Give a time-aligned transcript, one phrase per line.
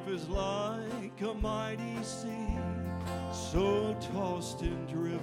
[0.00, 2.58] life is like a mighty sea,
[3.32, 5.20] so tossed and driven.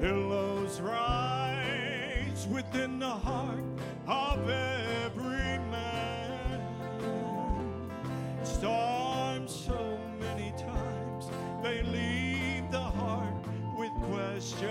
[0.00, 3.64] Billows rise within the heart
[4.06, 6.60] of every man.
[8.42, 11.30] Storms so many times
[11.62, 13.34] they leave the heart
[13.78, 14.66] with questions,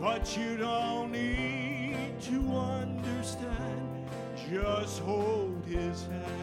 [0.00, 0.99] but you don't
[4.50, 6.39] Just hold his hand.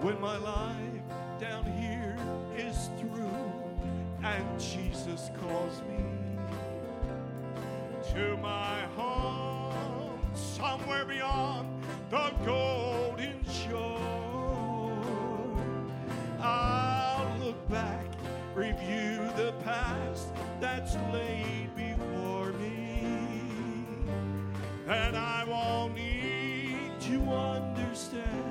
[0.00, 1.02] When my life
[1.38, 2.16] down here
[2.56, 3.52] is through
[4.24, 6.02] and Jesus calls me
[8.14, 14.96] to my home somewhere beyond the golden shore.
[16.40, 18.06] I'll look back,
[18.54, 20.28] review the past
[20.60, 23.02] that's laid before me,
[24.88, 28.49] and I won't need to understand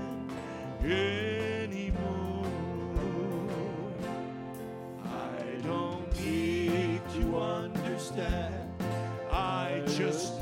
[10.02, 10.39] I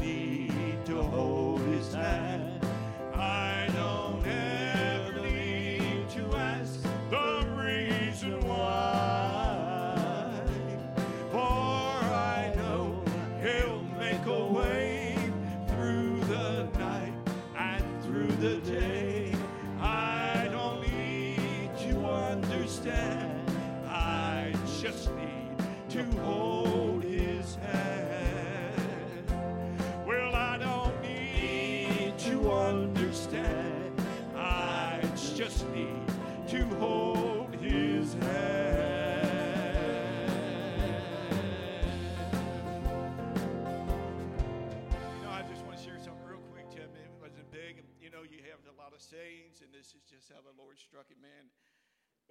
[50.87, 51.51] struck it, man.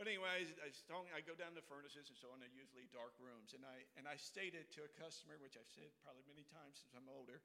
[0.00, 2.40] But anyways, I, strong, I go down to furnaces and so on.
[2.40, 5.88] They're usually dark rooms, and I and I stated to a customer, which I've said
[6.04, 7.40] probably many times since I'm older,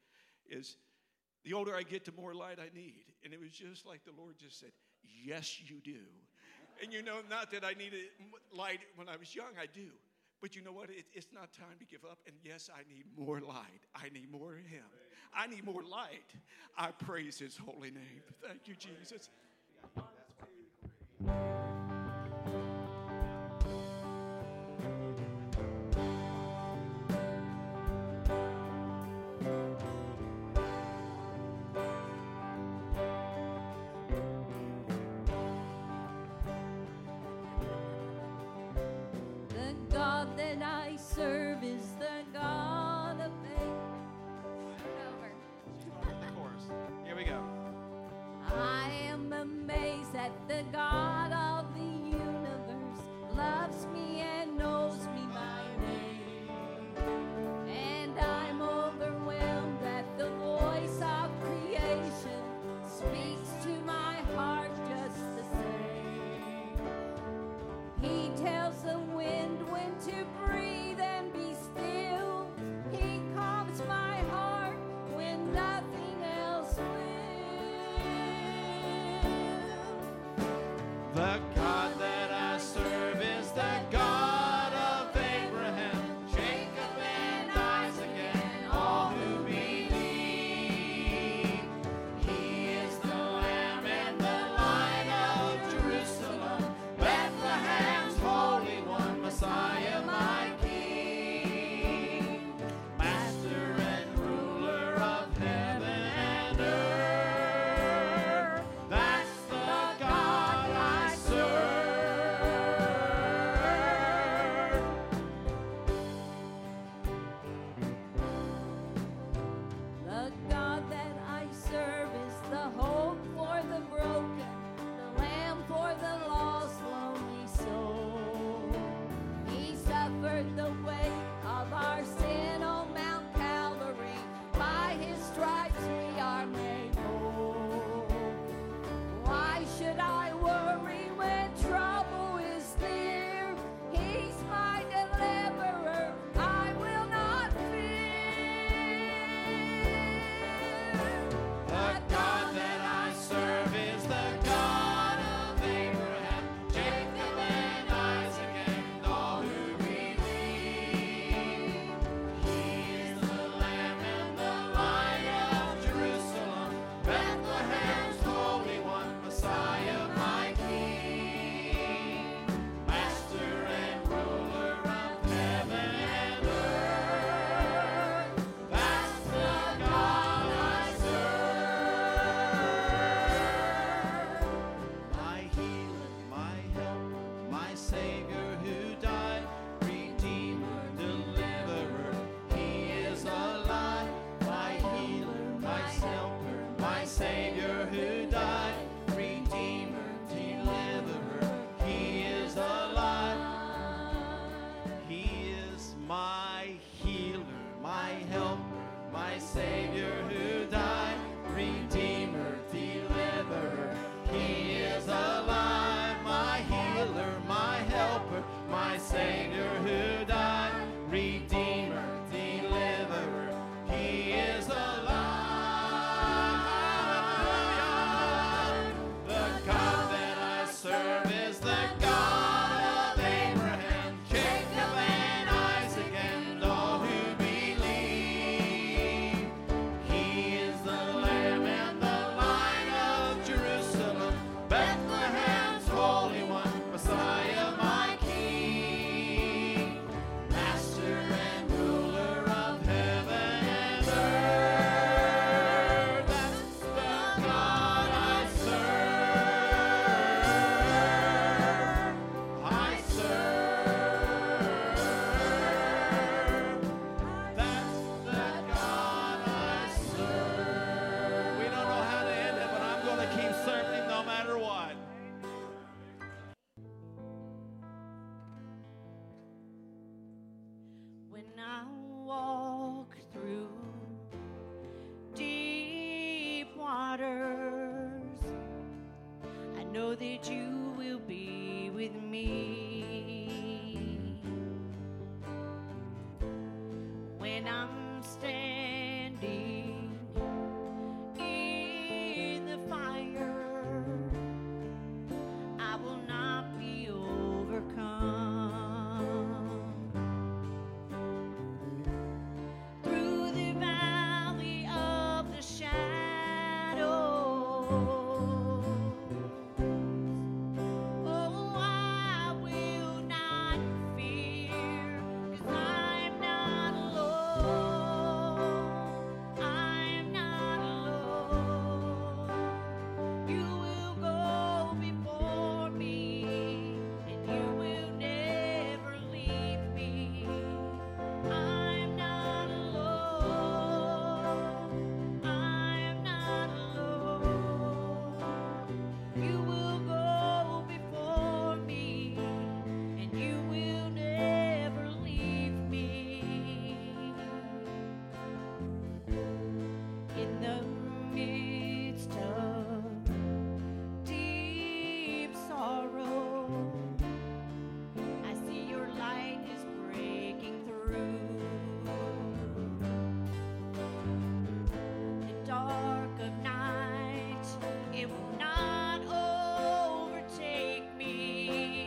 [0.48, 0.76] is
[1.48, 3.08] the older I get, the more light I need.
[3.24, 6.04] And it was just like the Lord just said, "Yes, you do."
[6.84, 8.12] And you know, not that I needed
[8.52, 9.96] light when I was young, I do.
[10.42, 10.90] But you know what?
[10.90, 12.20] It, it's not time to give up.
[12.26, 13.88] And yes, I need more light.
[13.96, 14.84] I need more of Him.
[15.34, 16.28] I need more light.
[16.76, 18.26] I praise His holy name.
[18.44, 19.30] Thank you, Jesus.
[21.26, 21.71] The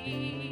[0.06, 0.43] You.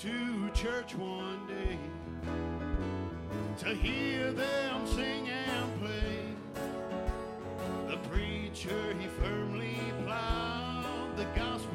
[0.00, 1.78] to church one day
[3.58, 6.24] to hear them sing and play.
[7.86, 9.76] The preacher, he firmly
[10.06, 11.69] plowed the gospel.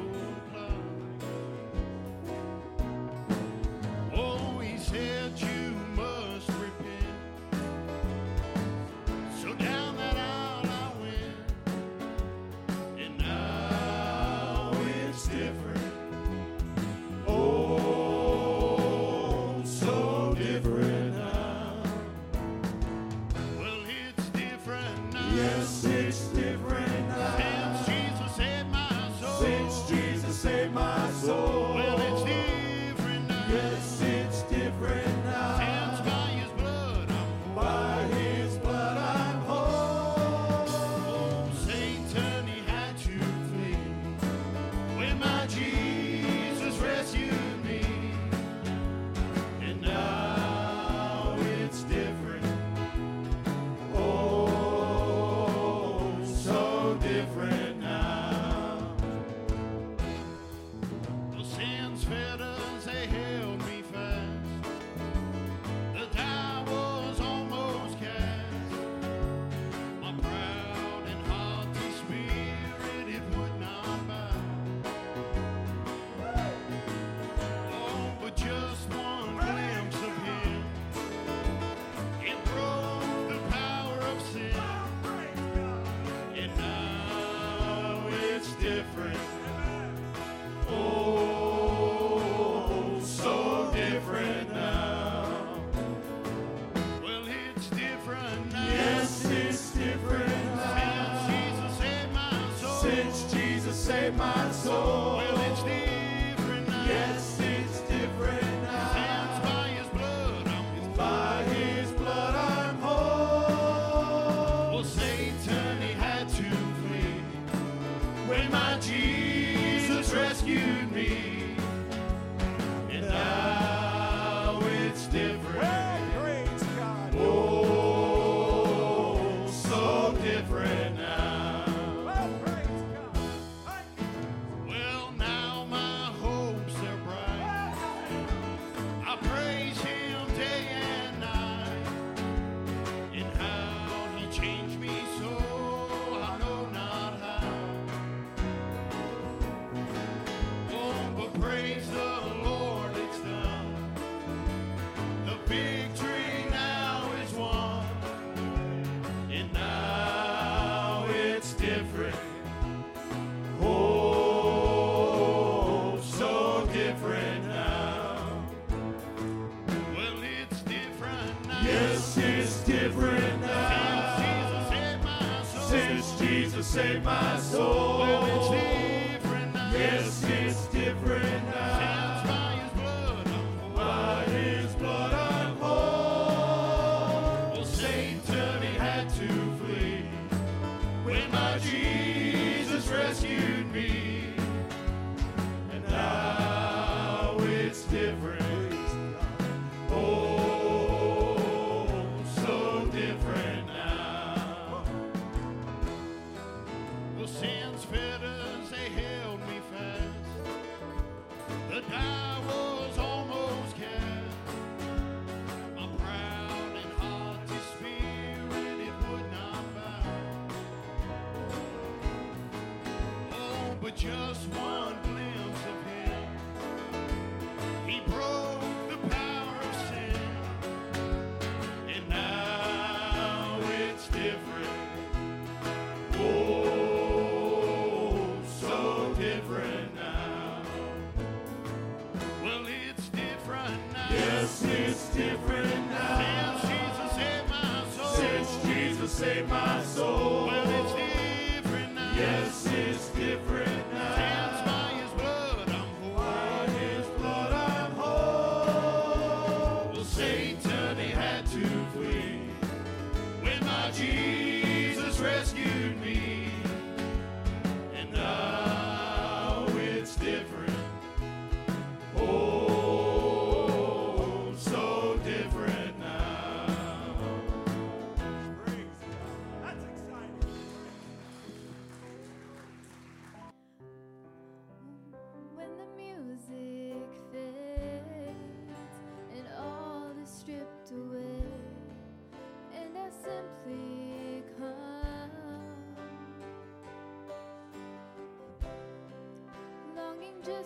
[144.30, 145.55] changed me so.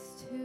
[0.00, 0.39] Longing just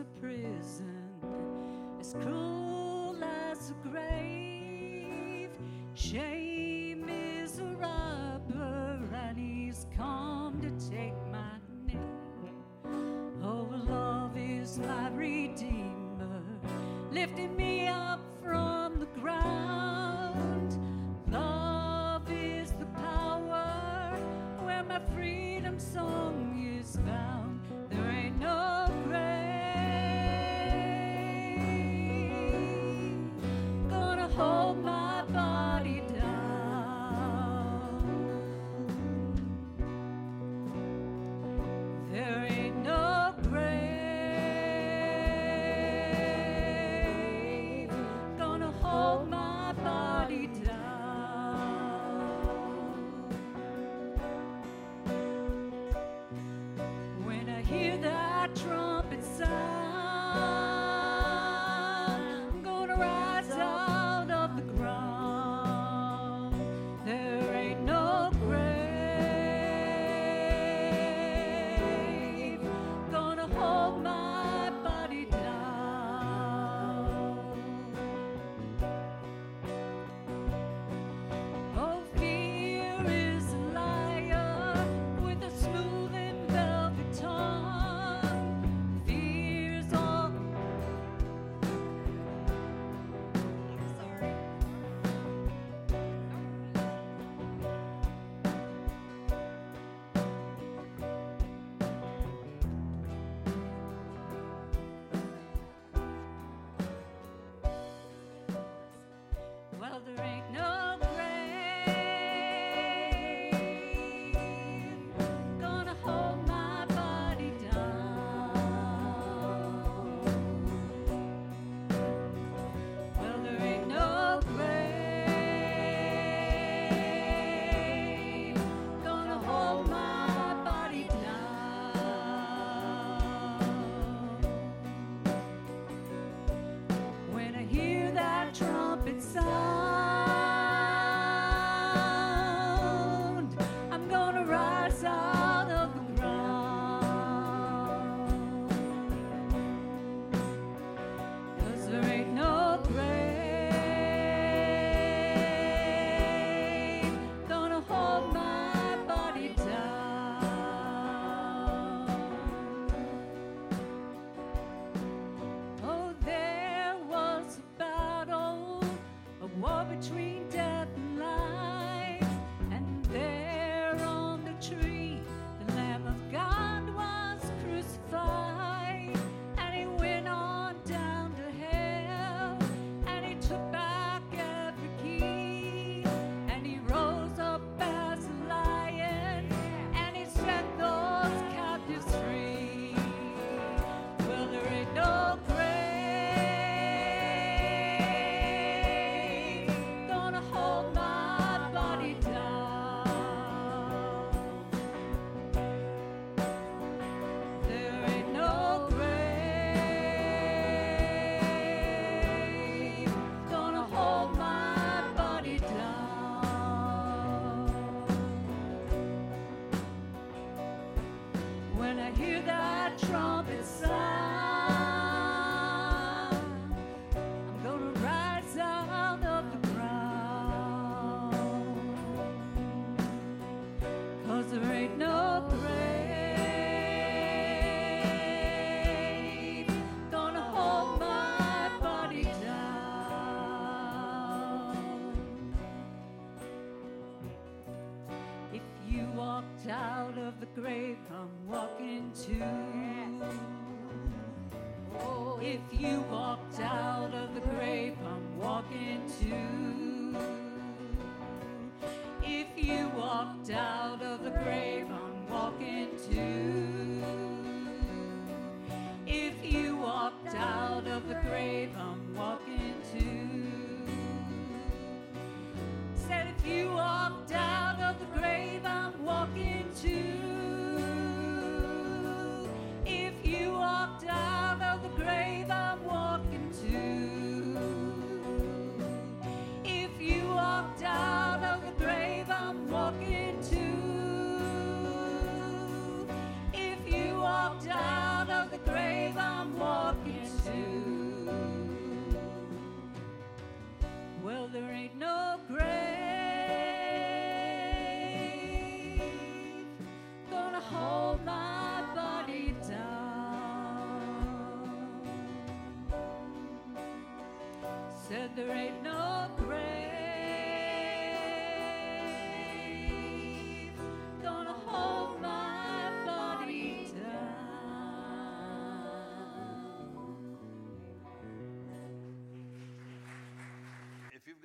[0.00, 1.12] a prison
[2.00, 5.50] as cruel as a grave.
[5.94, 13.42] Shame is a robber, and he's come to take my name.
[13.42, 16.42] Oh, love is my redeemer.
[17.10, 17.38] Lift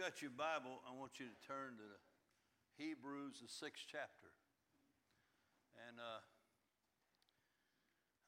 [0.06, 1.90] got your Bible, I want you to turn to
[2.78, 4.30] Hebrews, the sixth chapter.
[5.82, 6.22] And uh,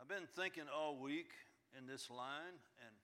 [0.01, 1.29] I've been thinking all week
[1.77, 2.97] in this line, and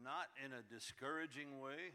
[0.00, 1.92] not in a discouraging way.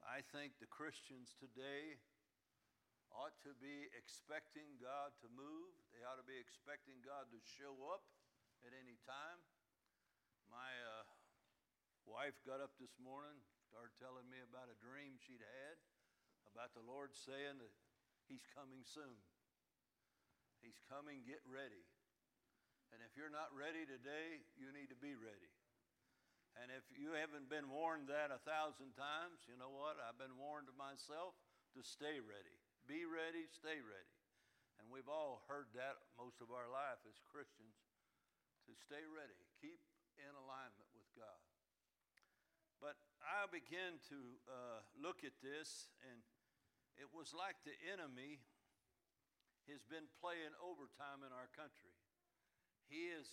[0.00, 2.00] I think the Christians today
[3.12, 5.68] ought to be expecting God to move.
[5.92, 8.08] They ought to be expecting God to show up
[8.64, 9.44] at any time.
[10.48, 11.04] My uh,
[12.08, 13.36] wife got up this morning,
[13.68, 15.76] started telling me about a dream she'd had
[16.48, 17.74] about the Lord saying that
[18.24, 19.20] He's coming soon.
[20.64, 21.84] He's coming, get ready.
[22.92, 25.52] And if you're not ready today, you need to be ready.
[26.60, 30.00] And if you haven't been warned that a thousand times, you know what?
[30.02, 31.36] I've been warned myself
[31.76, 32.56] to stay ready.
[32.88, 34.14] Be ready, stay ready.
[34.80, 37.76] And we've all heard that most of our life as Christians
[38.66, 39.80] to stay ready, keep
[40.18, 41.40] in alignment with God.
[42.82, 46.16] But I began to uh, look at this, and
[46.96, 48.40] it was like the enemy
[49.68, 51.92] has been playing overtime in our country.
[52.88, 53.28] He has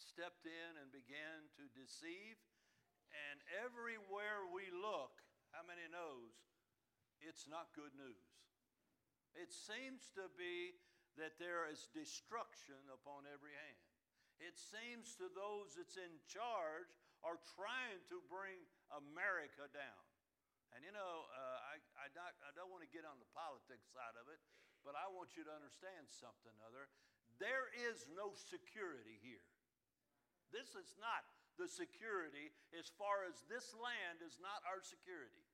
[0.00, 2.40] stepped in and began to deceive,
[3.12, 5.20] and everywhere we look,
[5.52, 6.32] how many knows
[7.20, 8.32] it's not good news?
[9.36, 10.80] It seems to be
[11.20, 13.84] that there is destruction upon every hand.
[14.40, 20.02] It seems to those that's in charge are trying to bring America down.
[20.74, 23.86] And you know, uh, I, I, not, I don't want to get on the politics
[23.94, 24.42] side of it,
[24.82, 26.90] but I want you to understand something other.
[27.38, 29.46] There is no security here.
[30.50, 31.26] This is not
[31.58, 35.46] the security as far as this land is not our security.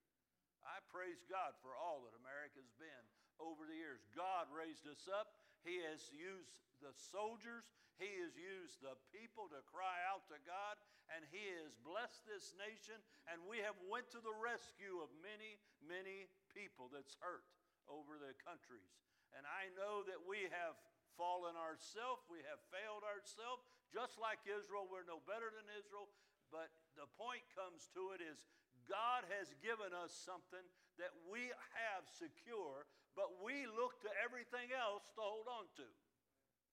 [0.64, 3.04] I praise God for all that America's been
[3.40, 4.04] over the years.
[4.12, 5.40] God raised us up.
[5.64, 7.64] He has used the soldiers.
[7.96, 10.76] He has used the people to cry out to God,
[11.14, 12.98] and He has blessed this nation.
[13.30, 17.46] And we have went to the rescue of many, many people that's hurt
[17.90, 18.90] over the countries.
[19.34, 20.74] And I know that we have
[21.18, 24.88] fallen ourselves, we have failed ourselves, just like Israel.
[24.88, 26.10] We're no better than Israel.
[26.50, 28.46] But the point comes to it is
[28.90, 30.64] God has given us something
[30.98, 31.46] that we
[31.78, 35.86] have secure, but we look to everything else to hold on to.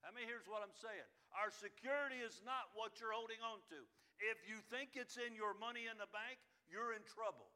[0.05, 3.79] I mean, here's what I'm saying our security is not what you're holding on to.
[4.17, 7.47] If you think it's in your money in the bank, you're in trouble.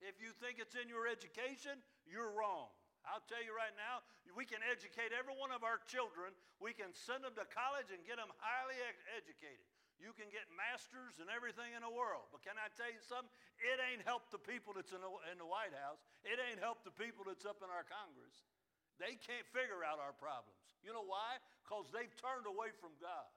[0.00, 2.72] If you think it's in your education, you're wrong.
[3.04, 4.04] I'll tell you right now,
[4.36, 6.36] we can educate every one of our children.
[6.60, 8.76] We can send them to college and get them highly
[9.16, 9.64] educated.
[10.00, 12.32] You can get masters and everything in the world.
[12.32, 13.28] But can I tell you something?
[13.60, 16.00] It ain't helped the people that's in the, in the White House.
[16.24, 18.48] It ain't helped the people that's up in our Congress.
[18.96, 20.60] They can't figure out our problems.
[20.80, 21.40] You know why?
[21.64, 23.28] Because they've turned away from God.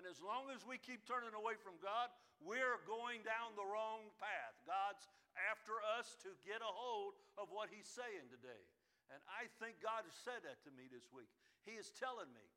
[0.00, 2.08] And as long as we keep turning away from God,
[2.40, 4.56] we're going down the wrong path.
[4.64, 5.04] God's
[5.52, 8.64] after us to get a hold of what He's saying today.
[9.12, 11.28] And I think God has said that to me this week.
[11.68, 12.48] He is telling me,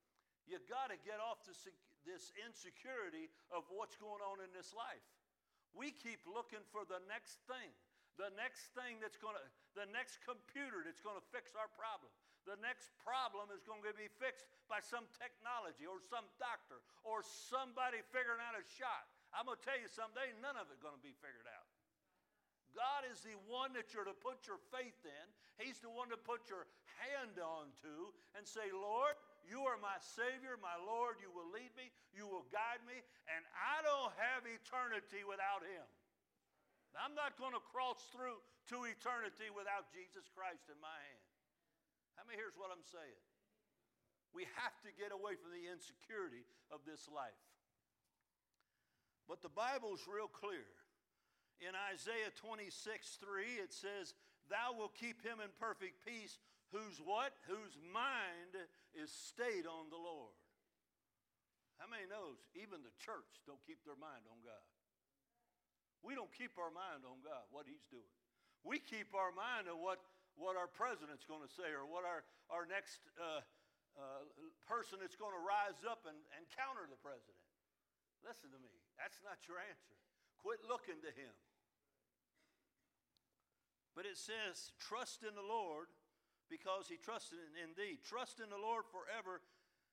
[0.47, 1.67] you got to get off this,
[2.07, 5.03] this insecurity of what's going on in this life.
[5.75, 7.75] We keep looking for the next thing,
[8.15, 9.43] the next thing that's going to,
[9.75, 12.07] the next computer that's going to fix our problem.
[12.43, 17.23] The next problem is going to be fixed by some technology or some doctor or
[17.23, 19.07] somebody figuring out a shot.
[19.31, 21.67] I'm going to tell you something, ain't none of it going to be figured out.
[22.73, 25.25] God is the one that you're to put your faith in.
[25.61, 26.65] He's the one to put your
[26.99, 29.13] hand on to and say, Lord,
[29.45, 31.21] you are my Savior, my Lord.
[31.21, 32.97] You will lead me, you will guide me,
[33.29, 35.85] and I don't have eternity without Him.
[36.97, 38.37] I'm not going to cross through
[38.73, 41.22] to eternity without Jesus Christ in my hand.
[42.23, 43.23] How many here's what I'm saying?
[44.31, 47.35] We have to get away from the insecurity of this life.
[49.27, 50.63] But the Bible's real clear.
[51.59, 52.71] In Isaiah 26,
[53.19, 54.15] 3, it says,
[54.47, 56.39] Thou will keep him in perfect peace,
[56.71, 57.35] whose what?
[57.51, 58.55] Whose mind
[58.95, 60.31] is stayed on the Lord.
[61.75, 64.63] How many knows even the church don't keep their mind on God?
[65.99, 68.15] We don't keep our mind on God, what he's doing.
[68.63, 69.99] We keep our mind on what,
[70.35, 73.41] what our president's going to say or what our, our next uh,
[73.93, 74.25] uh,
[74.65, 77.37] person that's going to rise up and, and counter the president.
[78.25, 78.73] Listen to me.
[78.97, 79.97] That's not your answer.
[80.41, 81.33] Quit looking to him.
[83.93, 85.93] But it says, trust in the Lord
[86.49, 88.01] because he trusted in thee.
[88.01, 89.45] Trust in the Lord forever,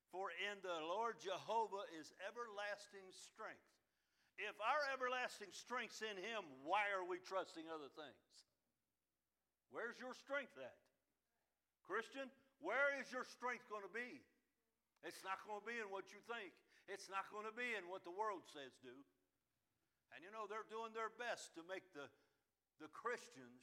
[0.08, 3.68] for in the Lord Jehovah is everlasting strength.
[4.40, 8.49] if our everlasting strength's in Him, why are we trusting other things?
[9.70, 10.76] Where's your strength at?
[11.86, 12.30] Christian,
[12.62, 14.22] where is your strength going to be?
[15.02, 16.52] It's not going to be in what you think.
[16.90, 18.92] It's not going to be in what the world says do.
[20.12, 22.10] And you know, they're doing their best to make the,
[22.82, 23.62] the Christians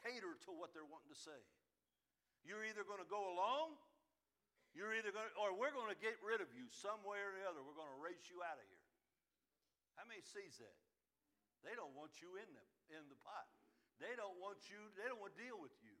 [0.00, 1.40] cater to what they're wanting to say.
[2.46, 3.76] You're either going to go along,
[4.72, 7.34] you're either going to, or we're going to get rid of you some way or
[7.36, 7.60] the other.
[7.60, 8.86] We're going to race you out of here.
[9.98, 10.78] How many sees that?
[11.66, 12.64] They don't want you in the,
[12.96, 13.50] in the pot.
[14.00, 15.92] They don't want you, they don't want to deal with you.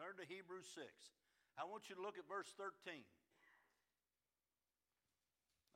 [0.00, 0.88] Turn to Hebrews 6.
[1.60, 3.04] I want you to look at verse 13.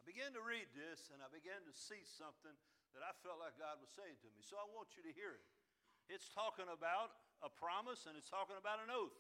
[0.01, 2.55] I began to read this and I began to see something
[2.97, 4.41] that I felt like God was saying to me.
[4.41, 5.45] So I want you to hear it.
[6.09, 7.13] It's talking about
[7.45, 9.17] a promise and it's talking about an oath.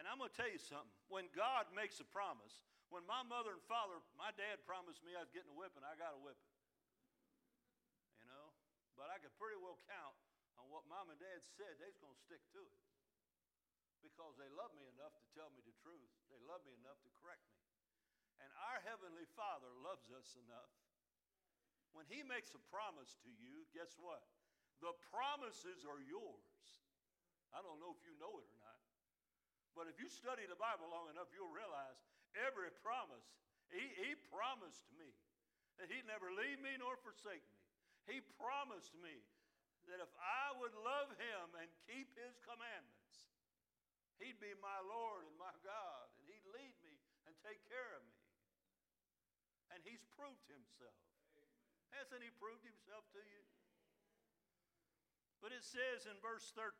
[0.00, 0.90] And I'm going to tell you something.
[1.12, 5.22] When God makes a promise, when my mother and father, my dad promised me I
[5.22, 6.52] was getting a whipping, I got a whipping.
[9.02, 10.14] But I could pretty well count
[10.62, 11.74] on what mom and dad said.
[11.82, 12.82] They's going to stick to it
[13.98, 16.06] because they love me enough to tell me the truth.
[16.30, 17.66] They love me enough to correct me.
[18.46, 20.70] And our Heavenly Father loves us enough.
[21.98, 24.22] When He makes a promise to you, guess what?
[24.78, 26.62] The promises are yours.
[27.50, 28.82] I don't know if you know it or not.
[29.74, 31.98] But if you study the Bible long enough, you'll realize
[32.38, 33.26] every promise,
[33.66, 35.10] He, he promised me
[35.82, 37.61] that He'd never leave me nor forsake me.
[38.06, 39.14] He promised me
[39.90, 43.30] that if I would love Him and keep His commandments,
[44.18, 46.94] He'd be my Lord and my God, and He'd lead me
[47.26, 48.22] and take care of me.
[49.74, 51.02] And He's proved Himself.
[51.94, 53.42] Hasn't He proved Himself to you?
[55.42, 56.70] But it says in verse 13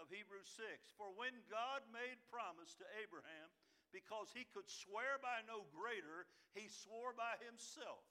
[0.00, 3.52] of Hebrews 6 For when God made promise to Abraham,
[3.92, 6.26] because he could swear by no greater,
[6.56, 8.02] he swore by himself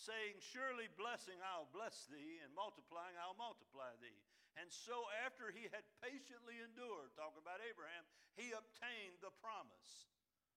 [0.00, 4.20] saying, Surely blessing I'll bless thee, and multiplying I'll multiply thee.
[4.58, 8.02] And so, after he had patiently endured, talking about Abraham,
[8.34, 10.10] he obtained the promise.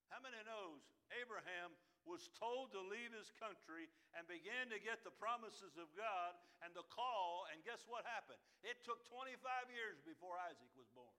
[0.09, 0.81] How many knows
[1.21, 3.87] Abraham was told to leave his country
[4.17, 6.35] and began to get the promises of God
[6.65, 8.39] and the call, and guess what happened?
[8.65, 9.39] It took 25
[9.71, 11.15] years before Isaac was born,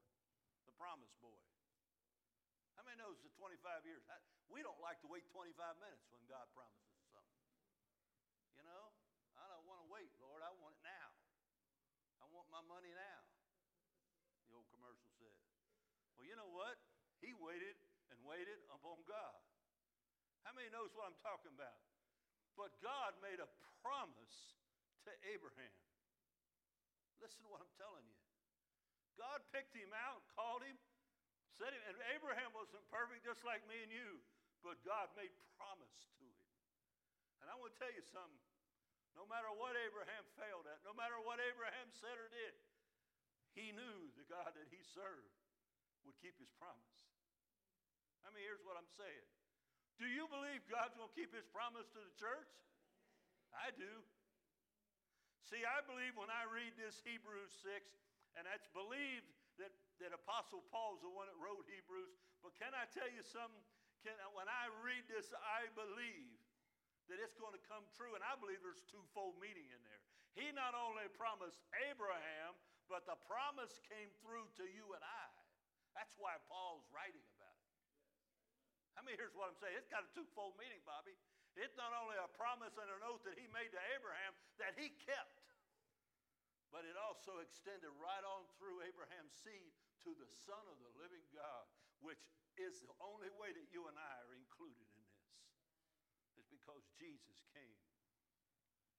[0.68, 1.40] the promised boy.
[2.76, 4.04] How many knows the 25 years?
[4.52, 6.84] We don't like to wait 25 minutes when God promises.
[8.60, 8.92] You know,
[9.40, 10.44] I don't want to wait, Lord.
[10.44, 11.08] I want it now.
[12.20, 13.20] I want my money now.
[14.48, 15.36] The old commercial said.
[16.16, 16.76] Well, you know what?
[17.20, 17.76] He waited
[18.12, 19.40] and waited upon God.
[20.44, 21.80] How many knows what I'm talking about?
[22.54, 23.48] But God made a
[23.82, 24.56] promise
[25.08, 25.78] to Abraham.
[27.18, 28.20] Listen to what I'm telling you.
[29.16, 30.76] God picked him out, called him,
[31.54, 34.18] said him, and Abraham wasn't perfect just like me and you,
[34.60, 36.34] but God made promise to him.
[37.40, 38.53] And I want to tell you something.
[39.14, 42.54] No matter what Abraham failed at, no matter what Abraham said or did,
[43.54, 45.34] he knew the God that he served
[46.02, 46.98] would keep his promise.
[48.26, 49.26] I mean, here's what I'm saying.
[50.02, 52.50] Do you believe God's going to keep his promise to the church?
[53.54, 54.02] I do.
[55.46, 57.86] See, I believe when I read this Hebrews 6,
[58.34, 59.30] and that's believed
[59.62, 59.70] that,
[60.02, 63.62] that Apostle Paul's the one that wrote Hebrews, but can I tell you something?
[64.02, 66.34] Can, when I read this, I believe
[67.12, 68.16] that it's going to come true.
[68.16, 70.02] And I believe there's twofold meaning in there.
[70.34, 72.56] He not only promised Abraham,
[72.90, 75.28] but the promise came through to you and I.
[75.94, 77.70] That's why Paul's writing about it.
[78.98, 81.14] I mean, here's what I'm saying it's got a twofold meaning, Bobby.
[81.54, 84.90] It's not only a promise and an oath that he made to Abraham that he
[85.06, 85.38] kept,
[86.74, 89.70] but it also extended right on through Abraham's seed
[90.02, 91.64] to the Son of the living God,
[92.02, 92.26] which
[92.58, 94.82] is the only way that you and I are included
[96.64, 97.84] because Jesus came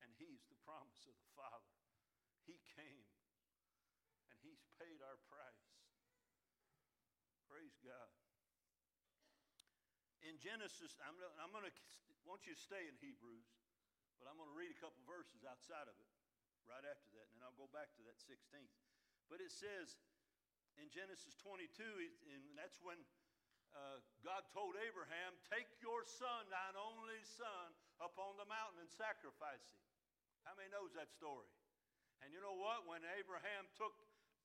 [0.05, 1.73] and He's the promise of the Father.
[2.45, 3.09] He came
[4.29, 5.65] and He's paid our price.
[7.49, 8.13] Praise God.
[10.21, 11.73] In Genesis, I'm, I'm going to
[12.29, 13.49] want you to stay in Hebrews,
[14.21, 16.09] but I'm going to read a couple verses outside of it
[16.69, 18.73] right after that, and then I'll go back to that 16th.
[19.29, 19.97] But it says
[20.77, 21.69] in Genesis 22,
[22.29, 22.97] and that's when
[23.75, 28.91] uh, God told Abraham, Take your son, thine only son, up on the mountain and
[28.91, 29.83] sacrifice him.
[30.47, 31.47] How many knows that story?
[32.23, 32.87] And you know what?
[32.87, 33.93] When Abraham took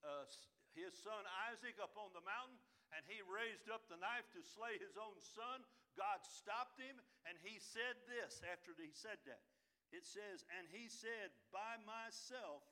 [0.03, 0.27] uh,
[0.75, 2.59] his son Isaac up on the mountain
[2.91, 5.63] and he raised up the knife to slay his own son,
[5.95, 9.43] God stopped him and he said this after he said that.
[9.91, 12.63] It says, And he said, By myself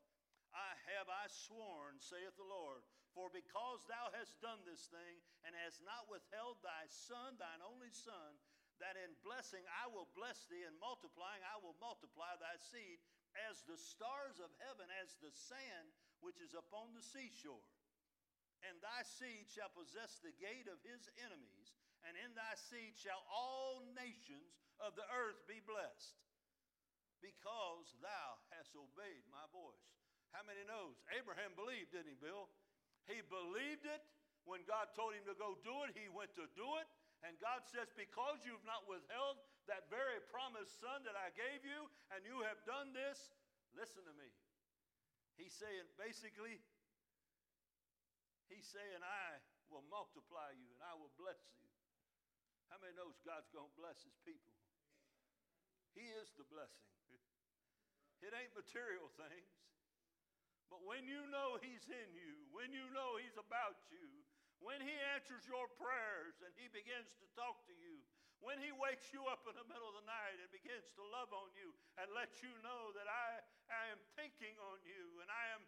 [0.55, 2.83] I have I sworn, saith the Lord,
[3.19, 7.91] for because thou hast done this thing, and hast not withheld thy son, thine only
[7.91, 8.39] son,
[8.79, 13.03] that in blessing I will bless thee, and multiplying I will multiply thy seed
[13.51, 15.91] as the stars of heaven, as the sand
[16.23, 17.67] which is upon the seashore.
[18.63, 21.75] And thy seed shall possess the gate of his enemies,
[22.07, 26.15] and in thy seed shall all nations of the earth be blessed,
[27.19, 29.91] because thou hast obeyed my voice.
[30.31, 31.03] How many knows?
[31.19, 32.47] Abraham believed, didn't he, Bill?
[33.09, 34.05] He believed it.
[34.45, 36.89] When God told him to go do it, he went to do it.
[37.25, 41.89] And God says, Because you've not withheld that very promised son that I gave you,
[42.15, 43.33] and you have done this,
[43.77, 44.29] listen to me.
[45.37, 46.61] He's saying, basically,
[48.49, 49.39] he's saying, I
[49.69, 51.69] will multiply you and I will bless you.
[52.73, 54.57] How many knows God's going to bless his people?
[55.97, 56.89] He is the blessing.
[58.19, 59.58] It ain't material things.
[60.69, 64.05] But when you know he's in you, when you know he's about you,
[64.61, 68.05] when he answers your prayers and he begins to talk to you,
[68.39, 71.31] when he wakes you up in the middle of the night and begins to love
[71.35, 75.45] on you and let you know that I, I am thinking on you and I
[75.59, 75.63] am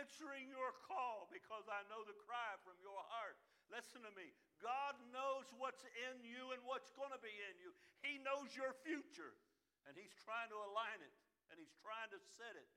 [0.00, 3.36] answering your call because I know the cry from your heart.
[3.68, 4.32] Listen to me.
[4.64, 7.76] God knows what's in you and what's going to be in you.
[8.00, 9.36] He knows your future
[9.84, 11.12] and he's trying to align it
[11.52, 12.68] and he's trying to set it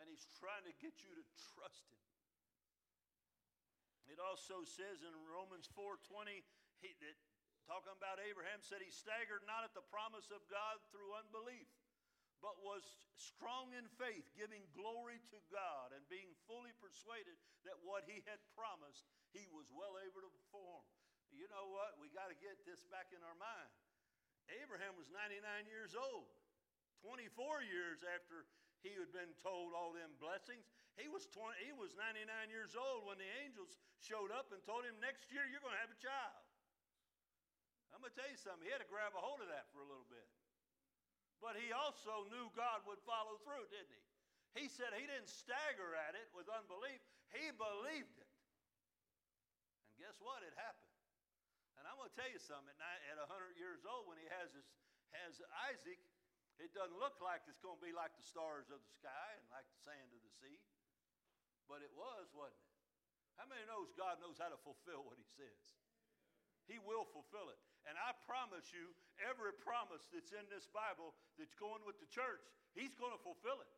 [0.00, 2.00] and he's trying to get you to trust him.
[4.08, 6.42] It also says in Romans 4:20
[6.82, 7.16] he, that
[7.68, 11.70] talking about Abraham said he staggered not at the promise of God through unbelief,
[12.42, 12.82] but was
[13.14, 17.36] strong in faith, giving glory to God and being fully persuaded
[17.68, 20.82] that what he had promised he was well able to perform.
[21.30, 21.94] You know what?
[22.02, 23.70] We got to get this back in our mind.
[24.58, 25.38] Abraham was 99
[25.70, 26.26] years old,
[27.06, 30.64] 24 years after he had been told all them blessings.
[30.96, 34.88] He was, 20, he was 99 years old when the angels showed up and told
[34.88, 36.44] him, Next year you're going to have a child.
[37.92, 38.64] I'm going to tell you something.
[38.64, 40.24] He had to grab a hold of that for a little bit.
[41.40, 44.04] But he also knew God would follow through, didn't he?
[44.56, 47.00] He said he didn't stagger at it with unbelief,
[47.32, 48.32] he believed it.
[49.88, 50.40] And guess what?
[50.42, 50.90] It happened.
[51.80, 52.76] And I'm going to tell you something.
[53.08, 54.68] At 100 years old, when he has, his,
[55.16, 55.40] has
[55.72, 56.00] Isaac,
[56.60, 59.44] it doesn't look like it's going to be like the stars of the sky and
[59.48, 60.56] like the sand of the sea.
[61.66, 62.70] But it was, wasn't it?
[63.40, 65.64] How many knows God knows how to fulfill what he says?
[66.68, 67.58] He will fulfill it.
[67.88, 68.92] And I promise you,
[69.24, 72.44] every promise that's in this Bible that's going with the church,
[72.76, 73.72] He's going to fulfill it.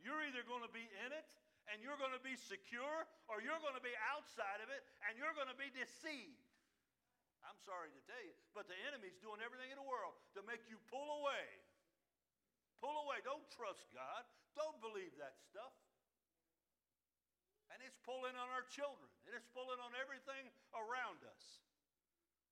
[0.00, 1.26] You're either going to be in it
[1.66, 5.18] and you're going to be secure, or you're going to be outside of it and
[5.18, 6.45] you're going to be deceived.
[7.46, 10.66] I'm sorry to tell you, but the enemy's doing everything in the world to make
[10.66, 11.46] you pull away.
[12.82, 13.22] Pull away.
[13.22, 14.26] Don't trust God.
[14.58, 15.72] Don't believe that stuff.
[17.70, 21.66] And it's pulling on our children, and it's pulling on everything around us.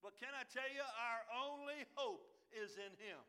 [0.03, 3.23] But can I tell you, our only hope is in Him.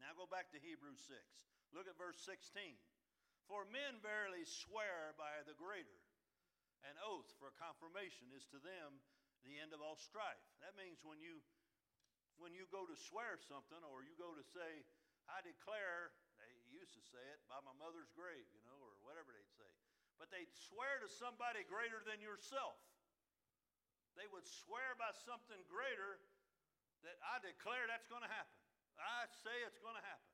[0.00, 1.18] Now go back to Hebrews 6.
[1.74, 2.78] Look at verse 16.
[3.50, 5.98] For men verily swear by the greater,
[6.84, 9.00] an oath for a confirmation is to them
[9.48, 10.42] the end of all strife.
[10.60, 11.40] That means when you
[12.36, 14.84] when you go to swear something or you go to say,
[15.24, 19.32] I declare, they used to say it by my mother's grave, you know, or whatever
[19.32, 19.72] they'd say
[20.18, 22.76] but they'd swear to somebody greater than yourself.
[24.16, 26.16] They would swear by something greater
[27.04, 28.56] that I declare that's going to happen.
[28.96, 30.32] I say it's going to happen.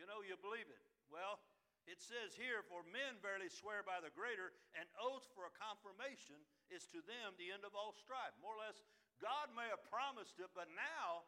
[0.00, 0.80] You know, you believe it.
[1.12, 1.44] Well,
[1.86, 6.34] it says here, for men verily swear by the greater, an oath for a confirmation
[6.66, 8.34] is to them the end of all strife.
[8.42, 8.82] More or less,
[9.22, 11.22] God may have promised it, but now,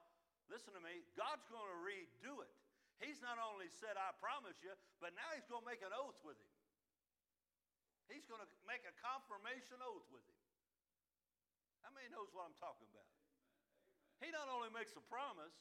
[0.50, 2.50] listen to me, God's going to redo it.
[2.98, 6.18] He's not only said, I promise you, but now he's going to make an oath
[6.26, 6.54] with him.
[8.10, 10.40] He's going to make a confirmation oath with him.
[11.86, 13.06] How many knows what I'm talking about?
[14.18, 15.54] He not only makes a promise,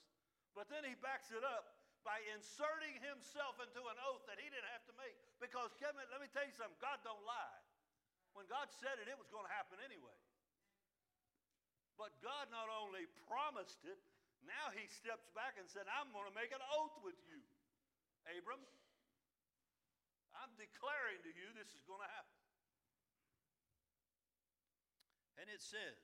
[0.57, 1.76] but then he backs it up
[2.07, 5.11] by inserting himself into an oath that he didn't have to make.
[5.43, 7.59] Because Kevin, let me tell you something, God don't lie.
[8.31, 10.15] When God said it, it was going to happen anyway.
[11.99, 13.99] But God not only promised it,
[14.47, 17.43] now he steps back and said, I'm going to make an oath with you,
[18.39, 18.63] Abram.
[20.39, 22.39] I'm declaring to you this is going to happen.
[25.43, 25.97] And it says,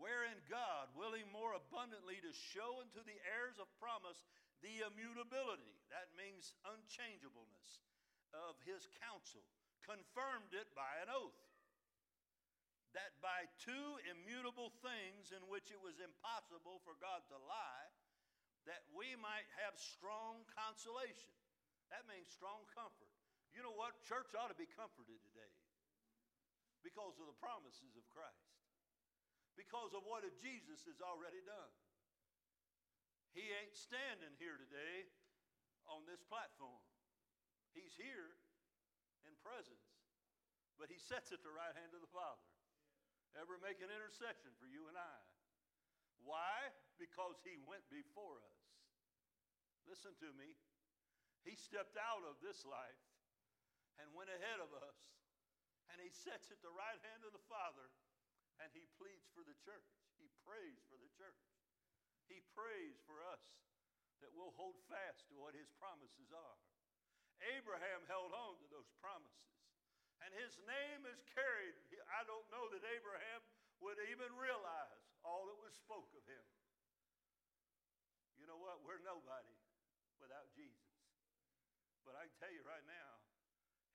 [0.00, 4.24] wherein God, willing more abundantly to show unto the heirs of promise
[4.64, 7.84] the immutability, that means unchangeableness,
[8.32, 9.44] of his counsel,
[9.84, 11.38] confirmed it by an oath.
[12.96, 17.88] That by two immutable things in which it was impossible for God to lie,
[18.66, 21.30] that we might have strong consolation.
[21.94, 23.10] That means strong comfort.
[23.50, 23.98] You know what?
[24.06, 25.54] Church ought to be comforted today.
[26.82, 28.59] because of the promises of Christ,
[29.60, 31.72] because of what Jesus has already done.
[33.36, 35.04] He ain't standing here today
[35.84, 36.80] on this platform.
[37.76, 38.40] He's here
[39.28, 39.84] in presence,
[40.80, 42.48] but he sits at the right hand of the Father,
[43.36, 45.18] ever making intercession for you and I.
[46.24, 46.72] Why?
[46.96, 48.60] Because he went before us.
[49.84, 50.56] Listen to me.
[51.44, 53.04] He stepped out of this life
[54.00, 54.98] and went ahead of us,
[55.92, 57.92] and he sits at the right hand of the Father
[58.60, 59.88] and he pleads for the church.
[60.20, 61.40] He prays for the church.
[62.28, 63.42] He prays for us
[64.20, 66.58] that we'll hold fast to what his promises are.
[67.56, 69.56] Abraham held on to those promises,
[70.20, 71.72] and his name is carried.
[72.12, 73.40] I don't know that Abraham
[73.80, 76.44] would even realize all that was spoke of him.
[78.36, 78.84] You know what?
[78.84, 79.56] We're nobody
[80.20, 80.92] without Jesus.
[82.04, 83.24] But I can tell you right now,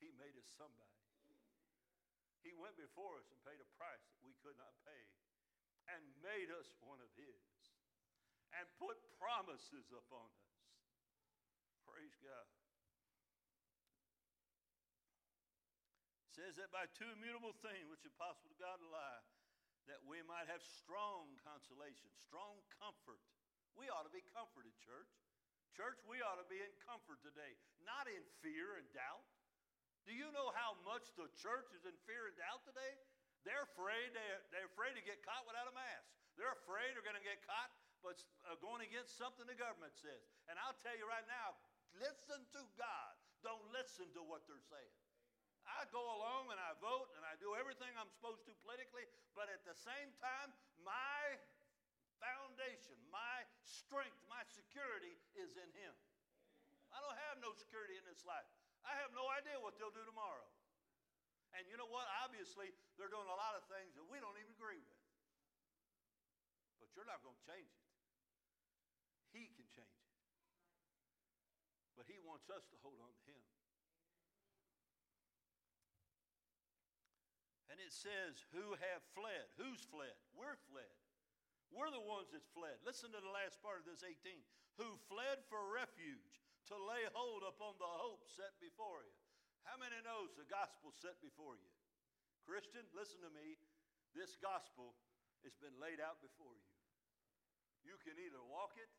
[0.01, 0.94] he made us somebody.
[2.45, 5.03] He went before us and paid a price that we could not pay
[5.89, 7.41] and made us one of His
[8.53, 10.53] and put promises upon us.
[11.89, 12.45] Praise God.
[16.37, 19.23] Says that by two immutable things which are possible to God to lie,
[19.87, 23.23] that we might have strong consolation, strong comfort.
[23.73, 25.09] We ought to be comforted, church.
[25.71, 29.23] Church, we ought to be in comfort today, not in fear and doubt.
[30.05, 32.93] Do you know how much the church is in fear and doubt today?
[33.41, 36.09] They're afraid they're, they're afraid to get caught without a mask.
[36.37, 37.73] They're afraid they're going to get caught,
[38.05, 40.25] but uh, going against something the government says.
[40.45, 41.57] And I'll tell you right now,
[41.97, 43.13] listen to God.
[43.41, 44.95] Don't listen to what they're saying.
[45.65, 49.49] I go along and I vote and I do everything I'm supposed to politically, but
[49.49, 50.53] at the same time,
[50.85, 51.41] my
[52.21, 55.93] foundation, my strength, my security is in Him.
[56.93, 58.45] I don't have no security in this life.
[58.85, 60.45] I have no idea what they'll do tomorrow.
[61.57, 62.05] And you know what?
[62.21, 62.69] Obviously,
[62.99, 65.01] they're doing a lot of things that we don't even agree with.
[66.77, 67.85] But you're not going to change it.
[69.33, 70.13] He can change it.
[71.95, 73.43] But He wants us to hold on to Him.
[77.71, 79.47] And it says, Who have fled?
[79.55, 80.15] Who's fled?
[80.35, 80.95] We're fled.
[81.71, 82.79] We're the ones that's fled.
[82.83, 84.15] Listen to the last part of this 18.
[84.79, 89.15] Who fled for refuge to lay hold upon the hope set before you.
[89.65, 91.71] How many knows the gospel set before you?
[92.45, 93.57] Christian, listen to me.
[94.13, 94.93] This gospel
[95.45, 96.69] has been laid out before you.
[97.85, 98.89] You can either walk it,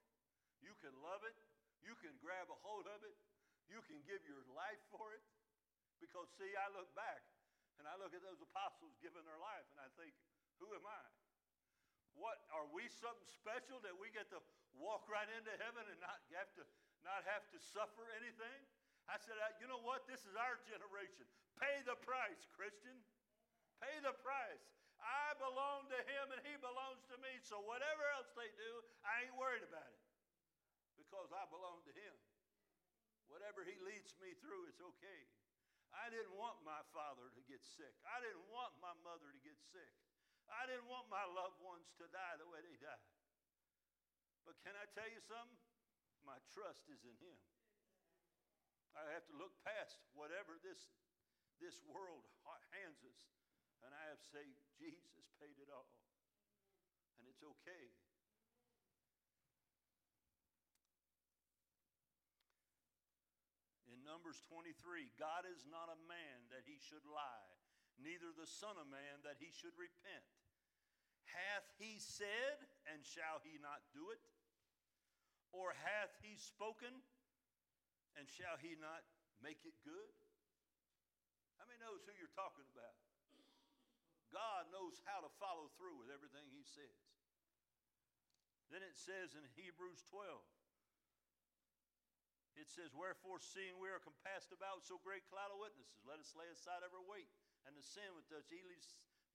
[0.62, 1.34] you can love it,
[1.82, 3.18] you can grab a hold of it,
[3.66, 5.22] you can give your life for it.
[5.98, 7.24] Because, see, I look back
[7.82, 10.14] and I look at those apostles giving their life and I think,
[10.62, 11.02] who am I?
[12.14, 14.40] What are we something special that we get to
[14.76, 16.64] walk right into heaven and not have to
[17.06, 18.60] not have to suffer anything.
[19.06, 20.04] I said, uh, you know what?
[20.10, 21.22] This is our generation.
[21.62, 22.98] Pay the price, Christian.
[23.78, 24.66] Pay the price.
[24.98, 27.38] I belong to him and he belongs to me.
[27.46, 28.70] So whatever else they do,
[29.06, 30.02] I ain't worried about it
[30.98, 32.16] because I belong to him.
[33.30, 35.20] Whatever he leads me through, it's okay.
[35.94, 37.94] I didn't want my father to get sick.
[38.02, 39.92] I didn't want my mother to get sick.
[40.50, 43.06] I didn't want my loved ones to die the way they died.
[44.46, 45.58] But can I tell you something?
[46.26, 47.38] My trust is in Him.
[48.98, 50.90] I have to look past whatever this,
[51.62, 52.26] this world
[52.74, 53.20] hands us,
[53.84, 54.44] and I have to say,
[54.76, 55.88] Jesus paid it all.
[57.20, 57.86] And it's okay.
[63.88, 64.74] In Numbers 23,
[65.16, 67.52] God is not a man that he should lie,
[68.00, 70.26] neither the Son of Man that he should repent.
[71.32, 74.20] Hath he said, and shall he not do it?
[75.56, 76.92] Or hath he spoken,
[78.20, 79.00] and shall he not
[79.40, 80.12] make it good?
[81.56, 82.92] How many knows who you're talking about?
[84.28, 87.00] God knows how to follow through with everything he says.
[88.68, 90.28] Then it says in Hebrews 12,
[92.60, 96.36] it says, Wherefore, seeing we are compassed about so great cloud of witnesses, let us
[96.36, 97.30] lay aside every weight
[97.64, 98.76] and the sin which does easily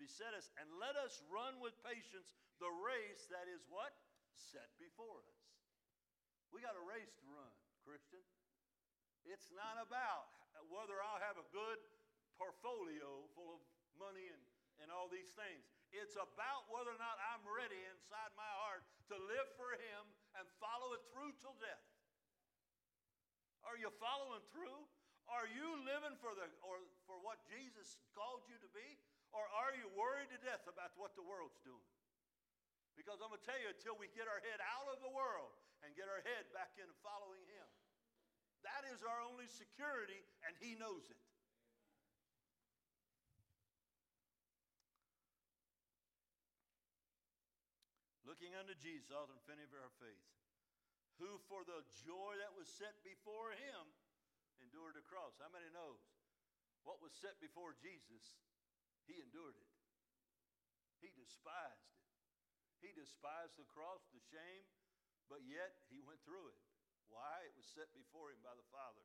[0.01, 3.93] beset us, and let us run with patience the race that is what?
[4.33, 5.40] Set before us.
[6.51, 7.51] We got a race to run,
[7.87, 8.19] Christian.
[9.23, 10.27] It's not about
[10.67, 11.79] whether I'll have a good
[12.35, 13.61] portfolio full of
[13.95, 14.43] money and,
[14.83, 15.63] and all these things.
[15.95, 20.03] It's about whether or not I'm ready inside my heart to live for Him
[20.39, 21.87] and follow it through till death.
[23.63, 24.83] Are you following through?
[25.31, 28.99] Are you living for, the, or for what Jesus called you to be?
[29.31, 31.87] Or are you worried to death about what the world's doing?
[32.99, 35.55] Because I'm going to tell you, until we get our head out of the world
[35.81, 37.67] and get our head back into following Him.
[38.61, 41.21] That is our only security, and He knows it.
[48.25, 50.25] Looking unto Jesus, author and finisher of our faith,
[51.19, 53.83] who for the joy that was set before him
[54.63, 55.37] endured the cross.
[55.37, 56.01] How many knows?
[56.81, 58.41] What was set before Jesus,
[59.05, 59.69] he endured it.
[61.03, 62.01] He despised it.
[62.81, 64.65] He despised the cross, the shame,
[65.31, 66.59] but yet he went through it.
[67.07, 67.47] Why?
[67.47, 68.99] It was set before him by the Father.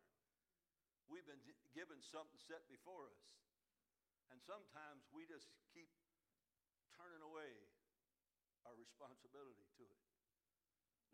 [1.07, 1.39] We've been
[1.71, 3.23] given something set before us.
[4.35, 5.87] And sometimes we just keep
[6.99, 7.55] turning away
[8.67, 10.03] our responsibility to it.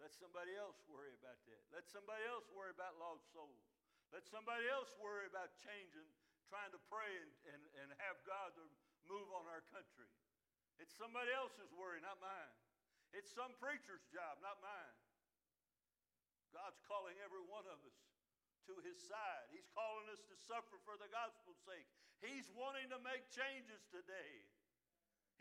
[0.01, 1.63] Let somebody else worry about that.
[1.77, 3.69] Let somebody else worry about lost souls.
[4.17, 6.09] Let somebody else worry about changing,
[6.49, 8.65] trying to pray and, and, and have God to
[9.05, 10.09] move on our country.
[10.81, 12.57] It's somebody else's worry, not mine.
[13.13, 14.97] It's some preacher's job, not mine.
[16.53, 17.99] God's calling every one of us
[18.69, 19.47] to his side.
[19.53, 21.89] He's calling us to suffer for the gospel's sake.
[22.21, 24.47] He's wanting to make changes today.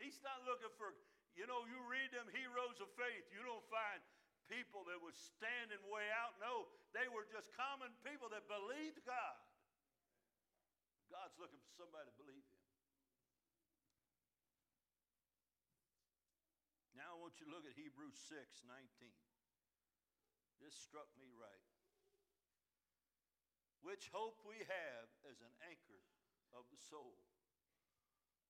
[0.00, 0.96] He's not looking for,
[1.38, 4.02] you know, you read them heroes of faith, you don't find
[4.50, 6.34] people that was standing way out.
[6.42, 9.38] No, they were just common people that believed God.
[11.08, 12.60] God's looking for somebody to believe him.
[16.98, 19.08] Now I want you to look at Hebrews 6 19.
[20.60, 21.64] This struck me right.
[23.80, 26.04] Which hope we have as an anchor
[26.52, 27.16] of the soul,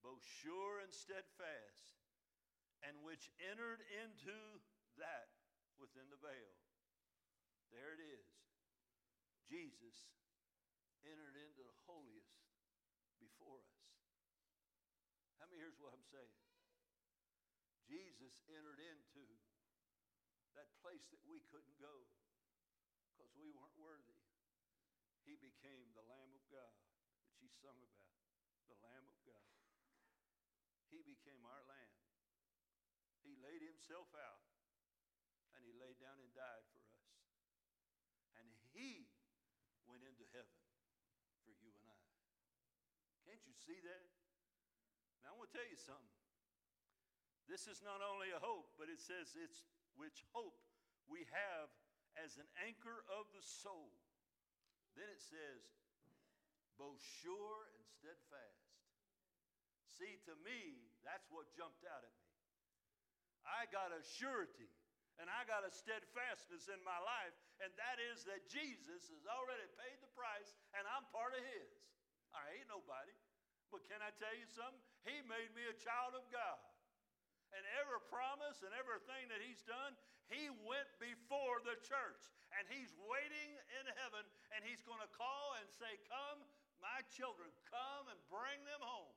[0.02, 1.94] both sure and steadfast,
[2.82, 4.34] and which entered into
[4.98, 5.30] that
[5.78, 6.58] within the veil.
[7.70, 8.26] There it is.
[9.46, 10.10] Jesus
[11.06, 12.34] entered into the holiest
[13.22, 13.78] before us.
[15.38, 16.51] How many here's what I'm saying?
[17.92, 19.20] Jesus entered into
[20.56, 22.08] that place that we couldn't go
[23.12, 24.16] because we weren't worthy.
[25.28, 26.72] He became the Lamb of God
[27.20, 28.16] that she sung about,
[28.72, 29.52] the Lamb of God.
[30.88, 32.00] He became our Lamb.
[33.20, 34.48] He laid himself out
[35.52, 37.12] and he laid down and died for us.
[38.40, 39.12] And he
[39.84, 40.56] went into heaven
[41.44, 42.08] for you and I.
[43.28, 44.08] Can't you see that?
[45.20, 46.21] Now, I want to tell you something.
[47.52, 49.68] This is not only a hope, but it says it's
[50.00, 50.56] which hope
[51.04, 51.68] we have
[52.16, 53.92] as an anchor of the soul.
[54.96, 55.60] Then it says,
[56.80, 58.72] both sure and steadfast.
[59.84, 62.32] See, to me, that's what jumped out at me.
[63.44, 64.72] I got a surety
[65.20, 69.68] and I got a steadfastness in my life, and that is that Jesus has already
[69.76, 71.68] paid the price and I'm part of His.
[72.32, 73.12] I ain't nobody.
[73.68, 74.80] But can I tell you something?
[75.04, 76.71] He made me a child of God.
[77.52, 79.92] And every promise and everything that He's done,
[80.32, 82.32] He went before the church.
[82.56, 83.50] And He's waiting
[83.80, 84.24] in heaven
[84.56, 86.40] and He's going to call and say, Come,
[86.80, 89.14] my children, come and bring them home.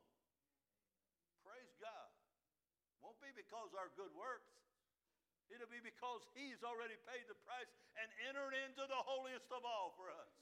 [1.48, 2.12] Praise God.
[3.00, 4.52] Won't be because our good works.
[5.54, 7.70] It'll be because He's already paid the price
[8.02, 10.34] and entered into the holiest of all for us.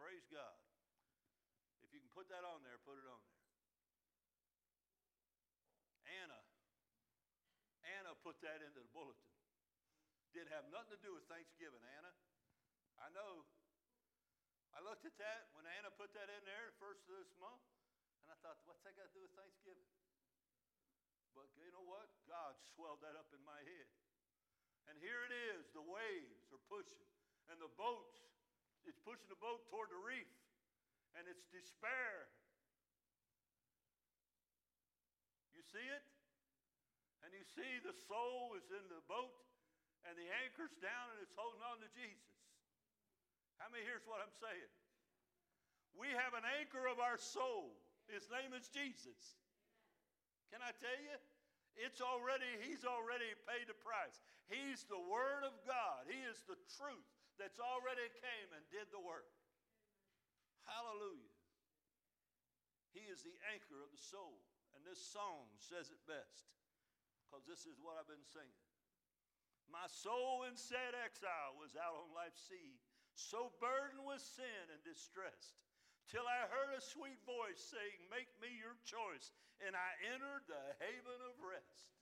[0.00, 0.56] Praise God.
[1.84, 3.42] If you can put that on there, put it on there.
[6.24, 6.40] Anna.
[8.00, 9.30] Anna put that into the bulletin.
[10.32, 12.12] Didn't have nothing to do with Thanksgiving, Anna.
[13.02, 13.44] I know.
[14.72, 17.60] I looked at that when Anna put that in there the first of this month,
[18.24, 19.84] and I thought, what's that got to do with Thanksgiving?
[21.36, 22.08] But you know what?
[22.24, 23.88] God swelled that up in my head.
[24.88, 27.04] And here it is the waves are pushing,
[27.52, 28.18] and the boats,
[28.88, 30.30] it's pushing the boat toward the reef,
[31.18, 32.32] and it's despair.
[35.52, 36.11] You see it?
[37.22, 39.34] And you see the soul is in the boat,
[40.06, 42.34] and the anchor's down, and it's holding on to Jesus.
[43.62, 44.72] How many here's what I'm saying?
[45.94, 47.78] We have an anchor of our soul.
[48.10, 49.38] His name is Jesus.
[50.50, 51.16] Can I tell you?
[51.78, 54.20] It's already, he's already paid the price.
[54.50, 56.04] He's the Word of God.
[56.04, 57.08] He is the truth
[57.40, 59.30] that's already came and did the work.
[60.68, 61.32] Hallelujah.
[62.92, 64.44] He is the anchor of the soul.
[64.76, 66.52] And this song says it best
[67.32, 68.68] because this is what I've been singing.
[69.72, 72.76] My soul in sad exile was out on life's sea,
[73.16, 75.56] so burdened with sin and distressed,
[76.12, 79.32] till I heard a sweet voice saying, Make me your choice.
[79.64, 81.96] And I entered the haven of rest.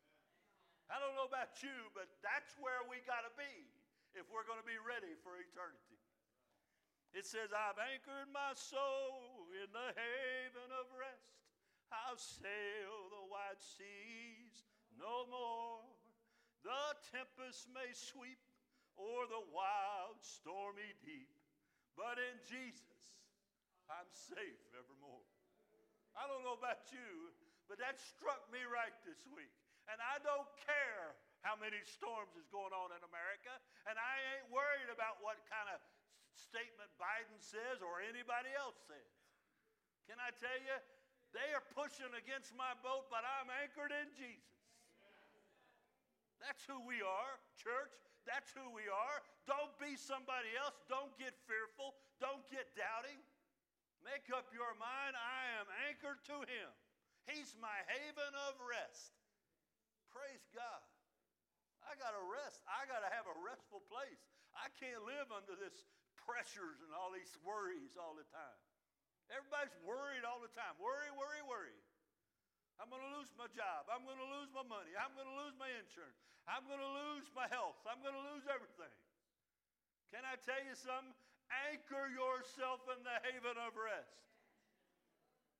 [0.91, 3.69] I don't know about you, but that's where we got to be
[4.17, 6.01] if we're going to be ready for eternity.
[7.15, 11.37] It says, I've anchored my soul in the haven of rest.
[11.93, 14.65] I'll sail the wide seas
[15.01, 15.81] no more.
[16.61, 18.39] The tempest may sweep
[19.01, 21.33] o'er the wild, stormy deep,
[21.97, 23.01] but in Jesus
[23.89, 25.25] I'm safe evermore.
[26.15, 27.33] I don't know about you,
[27.65, 29.51] but that struck me right this week.
[29.89, 33.51] And I don't care how many storms is going on in America,
[33.89, 35.81] and I ain't worried about what kind of
[36.37, 39.11] statement Biden says or anybody else says.
[40.07, 40.77] Can I tell you?
[41.35, 44.60] They are pushing against my boat, but I'm anchored in Jesus.
[46.41, 47.93] That's who we are, church.
[48.25, 49.19] That's who we are.
[49.49, 50.77] Don't be somebody else.
[50.89, 51.97] Don't get fearful.
[52.21, 53.21] Don't get doubting.
[54.05, 55.17] Make up your mind.
[55.17, 56.69] I am anchored to Him.
[57.29, 59.13] He's my haven of rest.
[60.09, 60.85] Praise God.
[61.85, 62.61] I got to rest.
[62.69, 64.21] I got to have a restful place.
[64.57, 65.87] I can't live under this
[66.17, 68.61] pressures and all these worries all the time.
[69.31, 70.75] Everybody's worried all the time.
[70.83, 71.79] Worry, worry, worry.
[72.81, 73.93] I'm going to lose my job.
[73.93, 74.97] I'm going to lose my money.
[74.97, 76.17] I'm going to lose my insurance.
[76.49, 77.77] I'm going to lose my health.
[77.85, 78.97] I'm going to lose everything.
[80.09, 81.13] Can I tell you something?
[81.69, 84.17] Anchor yourself in the haven of rest.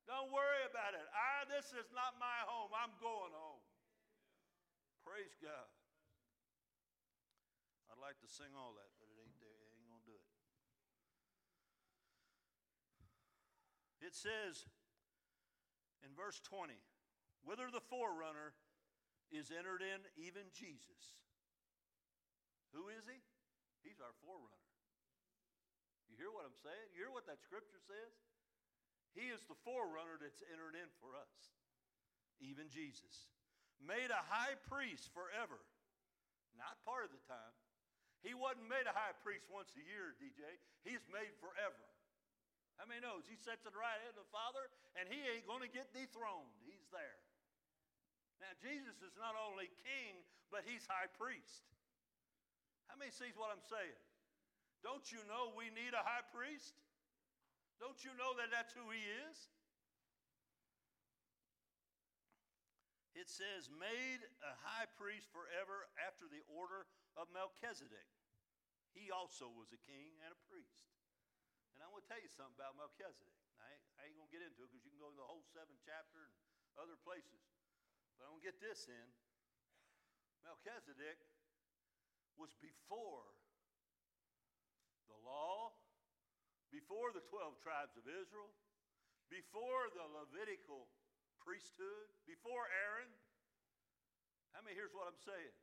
[0.09, 1.05] Don't worry about it.
[1.13, 2.73] I, this is not my home.
[2.73, 3.61] I'm going home.
[5.05, 5.69] Praise God.
[7.93, 9.61] I'd like to sing all that, but it ain't there.
[9.61, 10.25] It ain't going to do it.
[14.09, 14.65] It says
[16.01, 16.73] in verse 20,
[17.43, 18.53] whither the forerunner
[19.31, 21.19] is entered in, even Jesus.
[22.75, 23.19] Who is he?
[23.83, 24.71] He's our forerunner.
[26.11, 26.87] You hear what I'm saying?
[26.91, 28.13] You hear what that scripture says?
[29.15, 31.55] He is the forerunner that's entered in for us,
[32.39, 33.31] even Jesus.
[33.79, 35.59] Made a high priest forever,
[36.55, 37.55] not part of the time.
[38.21, 40.45] He wasn't made a high priest once a year, DJ.
[40.85, 41.81] He's made forever.
[42.77, 43.25] How many knows?
[43.25, 44.63] He sits at the right hand of the Father,
[44.95, 46.53] and he ain't going to get dethroned.
[46.65, 47.17] He's there.
[48.41, 50.17] Now, Jesus is not only king,
[50.49, 51.61] but he's high priest.
[52.89, 54.01] How many sees what I'm saying?
[54.81, 56.73] Don't you know we need a high priest?
[57.77, 59.37] Don't you know that that's who he is?
[63.13, 68.09] It says, made a high priest forever after the order of Melchizedek.
[68.97, 70.89] He also was a king and a priest.
[71.77, 73.37] And I want to tell you something about Melchizedek.
[73.61, 75.45] I ain't, ain't going to get into it because you can go into the whole
[75.53, 76.33] seventh chapter and
[76.81, 77.45] other places.
[78.21, 79.07] But going to get this in.
[80.45, 81.17] Melchizedek
[82.37, 83.25] was before
[85.09, 85.73] the law,
[86.69, 88.53] before the 12 tribes of Israel,
[89.33, 90.85] before the Levitical
[91.41, 93.09] priesthood, before Aaron.
[94.53, 95.57] How many here's what I'm saying?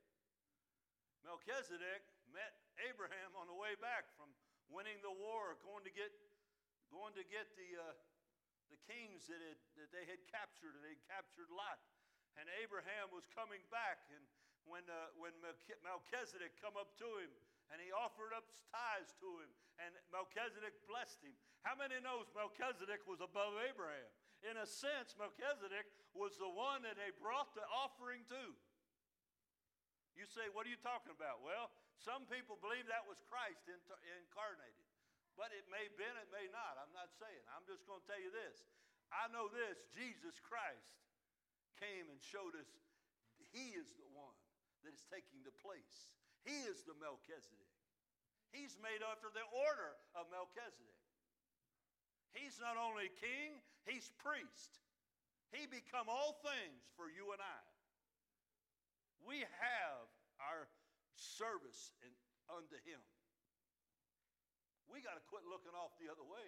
[1.23, 2.03] Melchizedek
[2.35, 2.59] met
[2.91, 4.35] Abraham on the way back from
[4.67, 6.11] winning the war, going to get,
[6.91, 7.95] going to get the, uh,
[8.67, 11.79] the kings that, had, that they had captured, and they'd captured Lot.
[12.39, 14.23] And Abraham was coming back, and
[14.63, 15.35] when, uh, when
[15.83, 17.27] Melchizedek come up to him,
[17.69, 19.51] and he offered up tithes to him,
[19.83, 21.35] and Melchizedek blessed him.
[21.67, 24.07] How many knows Melchizedek was above Abraham?
[24.47, 25.83] In a sense, Melchizedek
[26.15, 28.43] was the one that they brought the offering to.
[30.15, 31.43] You say, what are you talking about?
[31.43, 34.87] Well, some people believe that was Christ incarnated.
[35.35, 36.75] But it may have been, it may not.
[36.79, 37.43] I'm not saying.
[37.55, 38.67] I'm just going to tell you this.
[39.11, 40.99] I know this Jesus Christ
[41.77, 42.69] came and showed us
[43.53, 44.37] he is the one
[44.85, 46.13] that is taking the place.
[46.45, 47.73] He is the Melchizedek.
[48.49, 50.97] He's made after the order of Melchizedek.
[52.33, 54.81] He's not only king, he's priest.
[55.49, 57.61] He become all things for you and I.
[59.25, 60.05] We have
[60.37, 60.69] our
[61.17, 62.13] service in,
[62.49, 63.01] unto him.
[64.89, 66.47] We got to quit looking off the other way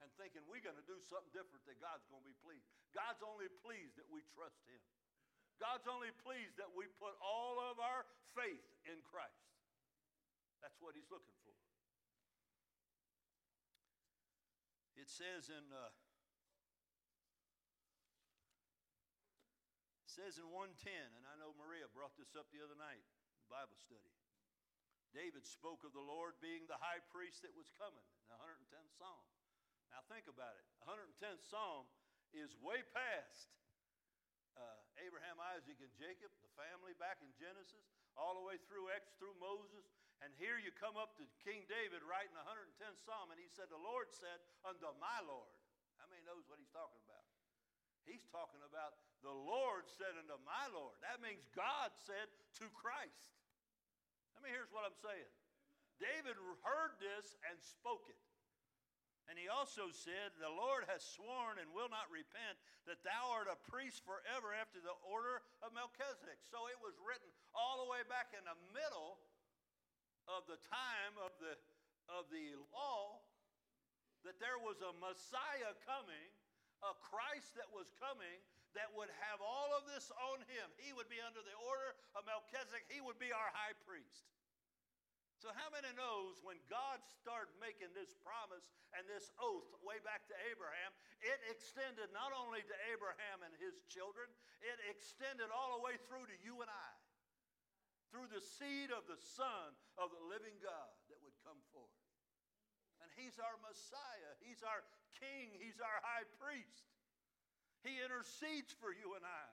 [0.00, 2.77] and thinking we're going to do something different that God's going to be pleased.
[2.96, 4.80] God's only pleased that we trust him.
[5.58, 8.06] God's only pleased that we put all of our
[8.38, 9.50] faith in Christ.
[10.62, 11.54] That's what he's looking for.
[14.98, 15.90] It says in uh,
[20.18, 23.06] says in 110, and I know Maria brought this up the other night,
[23.46, 24.10] Bible study.
[25.14, 28.92] David spoke of the Lord being the high priest that was coming in the 110th
[28.98, 29.24] Psalm.
[29.94, 30.66] Now think about it.
[30.84, 31.86] 110th Psalm
[32.36, 33.48] is way past
[34.58, 37.86] uh, Abraham, Isaac, and Jacob, the family back in Genesis,
[38.18, 39.86] all the way through X, through Moses.
[40.18, 43.70] And here you come up to King David writing the 110th Psalm, and he said,
[43.70, 45.54] The Lord said unto my Lord.
[46.02, 47.22] How many knows what he's talking about?
[48.02, 50.96] He's talking about the Lord said unto my Lord.
[51.04, 52.30] That means God said
[52.62, 53.30] to Christ.
[54.34, 55.30] I mean, here's what I'm saying.
[55.98, 58.18] David heard this and spoke it.
[59.28, 62.56] And he also said, The Lord has sworn and will not repent
[62.88, 66.40] that thou art a priest forever after the order of Melchizedek.
[66.48, 69.20] So it was written all the way back in the middle
[70.24, 71.54] of the time of the,
[72.08, 73.20] of the law
[74.24, 76.28] that there was a Messiah coming,
[76.80, 78.40] a Christ that was coming
[78.76, 80.66] that would have all of this on him.
[80.80, 84.28] He would be under the order of Melchizedek, he would be our high priest.
[85.38, 90.26] So, how many knows when God started making this promise and this oath way back
[90.26, 90.90] to Abraham,
[91.22, 94.26] it extended not only to Abraham and his children,
[94.58, 96.92] it extended all the way through to you and I,
[98.10, 102.02] through the seed of the Son of the living God that would come forth.
[102.98, 104.82] And he's our Messiah, he's our
[105.22, 106.90] King, he's our high priest.
[107.86, 109.48] He intercedes for you and I.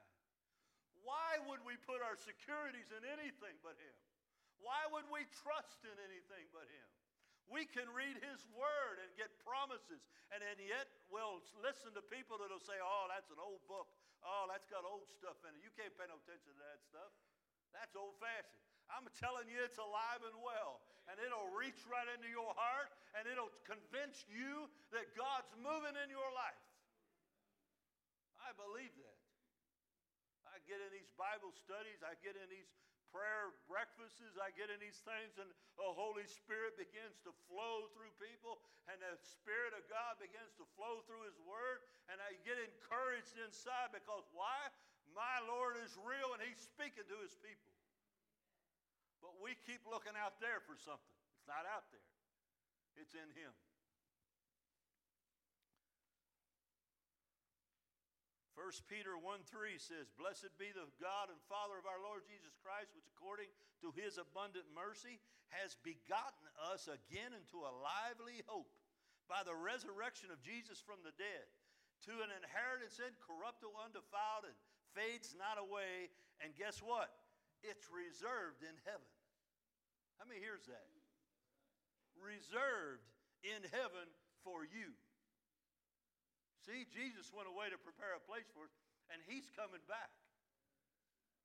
[1.05, 3.97] Why would we put our securities in anything but him?
[4.63, 6.89] Why would we trust in anything but Him?
[7.45, 10.01] We can read His Word and get promises,
[10.33, 13.89] and then yet we'll listen to people that'll say, Oh, that's an old book.
[14.25, 15.61] Oh, that's got old stuff in it.
[15.61, 17.13] You can't pay no attention to that stuff.
[17.77, 18.65] That's old fashioned.
[18.89, 23.25] I'm telling you, it's alive and well, and it'll reach right into your heart, and
[23.25, 26.65] it'll convince you that God's moving in your life.
[28.41, 29.19] I believe that.
[30.49, 32.69] I get in these Bible studies, I get in these
[33.15, 35.47] prayer breakfasts, I get in these things, and
[35.79, 38.59] the Holy Spirit begins to flow through people,
[38.91, 41.79] and the Spirit of God begins to flow through His Word,
[42.11, 44.67] and I get encouraged inside because why?
[45.15, 47.71] My Lord is real, and He's speaking to His people.
[49.23, 51.15] But we keep looking out there for something.
[51.39, 52.03] It's not out there,
[52.99, 53.55] it's in Him.
[58.65, 62.57] 1 Peter 1 3 says, Blessed be the God and Father of our Lord Jesus
[62.65, 63.53] Christ, which according
[63.85, 65.21] to his abundant mercy
[65.53, 68.73] has begotten us again into a lively hope
[69.29, 71.45] by the resurrection of Jesus from the dead,
[72.09, 74.57] to an inheritance incorruptible, undefiled, and
[74.97, 76.09] fades not away.
[76.41, 77.13] And guess what?
[77.61, 79.13] It's reserved in heaven.
[80.17, 80.89] How many hears that?
[82.17, 83.05] Reserved
[83.45, 84.09] in heaven
[84.41, 84.97] for you.
[86.65, 88.73] See, Jesus went away to prepare a place for us,
[89.13, 90.09] and he's coming back.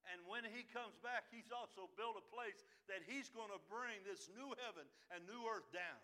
[0.09, 4.01] And when he comes back, he's also built a place that he's going to bring
[4.09, 6.01] this new heaven and new earth down.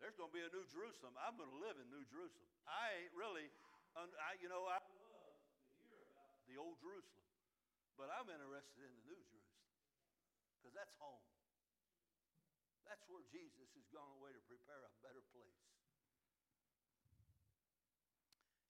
[0.00, 1.12] There's going to be a new Jerusalem.
[1.20, 2.48] I'm going to live in New Jerusalem.
[2.64, 3.46] I ain't really,
[3.94, 4.08] I,
[4.40, 7.28] you know, I love to hear about the old Jerusalem,
[8.00, 9.68] but I'm interested in the new Jerusalem
[10.56, 11.24] because that's home.
[12.88, 15.73] That's where Jesus has gone away to prepare a better place.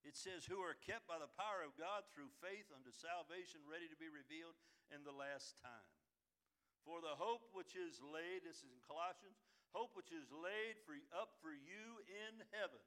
[0.05, 3.89] It says, who are kept by the power of God through faith unto salvation, ready
[3.89, 4.53] to be revealed
[4.93, 5.89] in the last time.
[6.85, 9.41] For the hope which is laid, this is in Colossians,
[9.73, 12.85] hope which is laid for, up for you in heaven,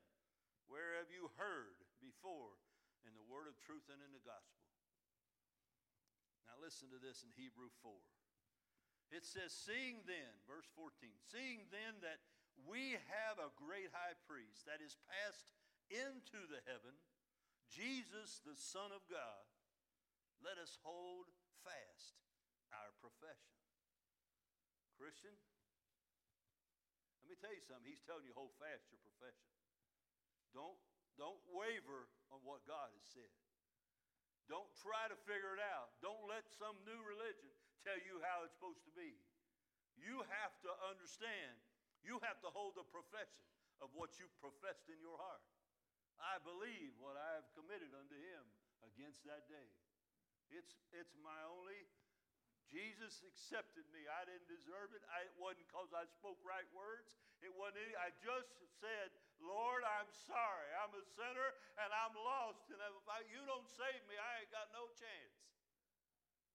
[0.70, 2.54] where have you heard before
[3.02, 4.62] in the word of truth and in the gospel.
[6.46, 7.90] Now listen to this in Hebrew 4.
[9.10, 12.22] It says, Seeing then, verse 14, seeing then that
[12.62, 15.50] we have a great high priest that is passed
[15.88, 16.94] into the heaven,
[17.68, 19.44] Jesus, the Son of God,
[20.40, 21.28] let us hold
[21.64, 22.16] fast
[22.72, 23.56] our profession.
[24.96, 25.34] Christian,
[27.22, 27.86] let me tell you something.
[27.86, 29.52] He's telling you hold fast your profession.
[30.56, 30.78] Don't,
[31.20, 33.32] don't waver on what God has said.
[34.48, 35.92] Don't try to figure it out.
[36.00, 37.52] Don't let some new religion
[37.84, 39.12] tell you how it's supposed to be.
[40.00, 41.52] You have to understand,
[42.00, 43.44] you have to hold the profession
[43.84, 45.44] of what you professed in your heart.
[46.18, 48.44] I believe what I have committed unto him
[48.82, 49.70] against that day.
[50.50, 51.78] It's, it's my only,
[52.66, 54.04] Jesus accepted me.
[54.08, 55.02] I didn't deserve it.
[55.12, 57.14] I, it wasn't because I spoke right words.
[57.38, 58.50] It wasn't any, I just
[58.82, 60.68] said, Lord, I'm sorry.
[60.82, 61.48] I'm a sinner
[61.78, 62.66] and I'm lost.
[62.72, 65.36] And if I, you don't save me, I ain't got no chance.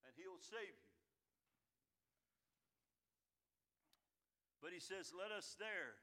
[0.03, 0.91] And he'll save you.
[4.59, 5.99] But he says, let us there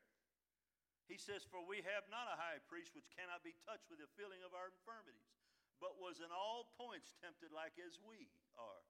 [1.10, 4.14] he says, For we have not a high priest which cannot be touched with the
[4.14, 5.34] feeling of our infirmities,
[5.82, 8.86] but was in all points tempted like as we are,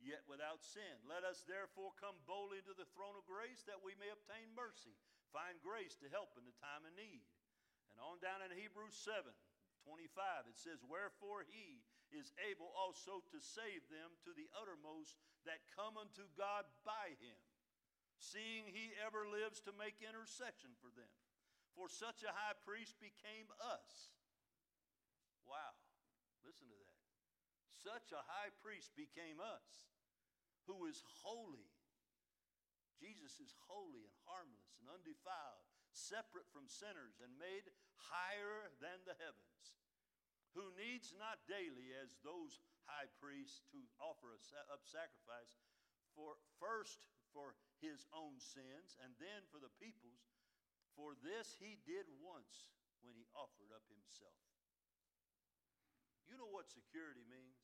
[0.00, 0.96] yet without sin.
[1.04, 4.96] Let us therefore come boldly to the throne of grace that we may obtain mercy,
[5.28, 7.28] find grace to help in the time of need.
[7.92, 9.28] And on down in Hebrews 7
[9.84, 15.68] 25, it says, Wherefore he is able also to save them to the uttermost that
[15.76, 17.36] come unto God by him,
[18.16, 21.12] seeing he ever lives to make intercession for them.
[21.78, 24.10] For such a high priest became us.
[25.46, 25.78] Wow.
[26.42, 26.98] Listen to that.
[27.78, 29.86] Such a high priest became us,
[30.66, 31.70] who is holy.
[32.98, 35.62] Jesus is holy and harmless and undefiled,
[35.94, 37.70] separate from sinners, and made
[38.10, 39.78] higher than the heavens,
[40.58, 42.58] who needs not daily, as those
[42.90, 45.62] high priests, to offer up sacrifice
[46.18, 50.26] for first for his own sins and then for the people's
[50.98, 52.74] for this he did once
[53.06, 54.42] when he offered up himself.
[56.26, 57.62] You know what security means?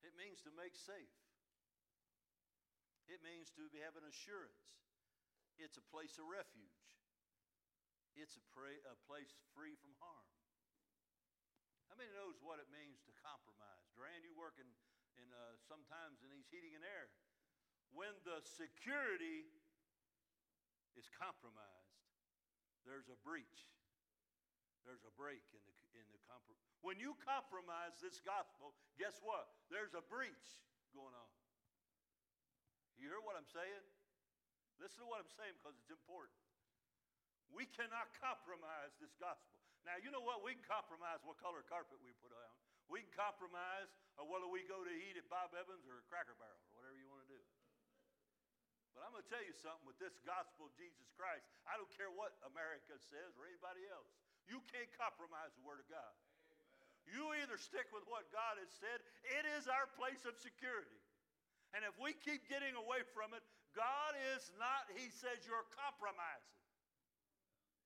[0.00, 1.12] It means to make safe.
[3.06, 4.64] It means to have an assurance.
[5.60, 6.80] It's a place of refuge.
[8.16, 10.28] It's a, pra- a place free from harm.
[11.92, 13.84] How many knows what it means to compromise?
[13.92, 14.68] Duran, you work in,
[15.20, 17.12] in uh, sometimes in these heating and air.
[17.92, 19.44] When the security
[20.96, 21.81] is compromised,
[22.86, 23.66] there's a breach.
[24.82, 29.46] There's a break in the in the compro- When you compromise this gospel, guess what?
[29.70, 30.48] There's a breach
[30.90, 31.32] going on.
[32.98, 33.84] You hear what I'm saying?
[34.82, 36.34] Listen to what I'm saying because it's important.
[37.54, 39.60] We cannot compromise this gospel.
[39.86, 40.42] Now, you know what?
[40.42, 42.52] We can compromise what color carpet we put on.
[42.90, 46.58] We can compromise whether we go to eat at Bob Evans or a Cracker Barrel
[46.70, 47.42] or whatever you want to do.
[48.92, 51.48] But I'm going to tell you something with this gospel of Jesus Christ.
[51.64, 54.08] I don't care what America says or anybody else.
[54.48, 56.12] You can't compromise the Word of God.
[57.08, 61.00] You either stick with what God has said, it is our place of security.
[61.74, 66.52] And if we keep getting away from it, God is not, He says you're compromising.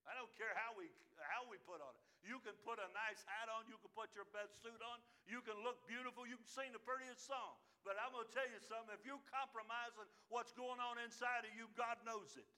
[0.06, 2.02] I don't care how we, how we put on it.
[2.26, 4.98] You can put a nice hat on, you can put your best suit on,
[5.30, 7.54] you can look beautiful, you can sing the prettiest song.
[7.86, 11.54] But I'm going to tell you something if you're compromising what's going on inside of
[11.54, 12.50] you, God knows it.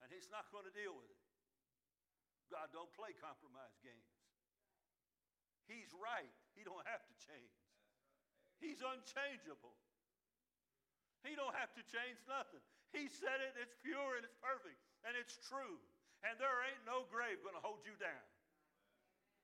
[0.00, 1.20] And He's not going to deal with it.
[2.48, 4.08] God don't play compromise games.
[5.68, 6.32] He's right.
[6.56, 7.56] He don't have to change.
[8.56, 9.76] He's unchangeable.
[11.20, 12.64] He don't have to change nothing.
[12.96, 15.76] He said it, it's pure and it's perfect and it's true.
[16.24, 18.26] And there ain't no grave going to hold you down.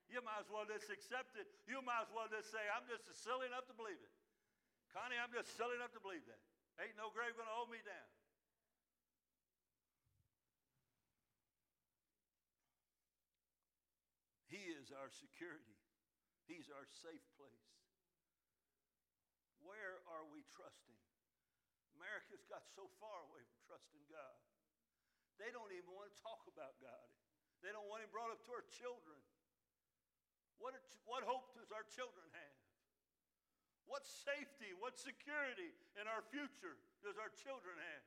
[0.08, 1.44] You might as well just accept it.
[1.68, 4.12] You might as well just say, I'm just silly enough to believe it.
[4.88, 6.40] Connie, I'm just silly enough to believe that.
[6.80, 8.08] Ain't no grave going to hold me down.
[14.48, 15.76] He is our security.
[16.48, 17.68] He's our safe place.
[19.60, 20.96] Where are we trusting?
[22.00, 24.40] America's got so far away from trusting God.
[25.36, 27.06] They don't even want to talk about God.
[27.60, 29.20] They don't want Him brought up to our children.
[30.58, 32.58] What, are, what hope does our children have?
[33.88, 38.06] What safety, what security in our future does our children have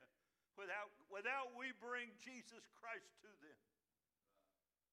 [0.54, 3.62] without, without we bring Jesus Christ to them?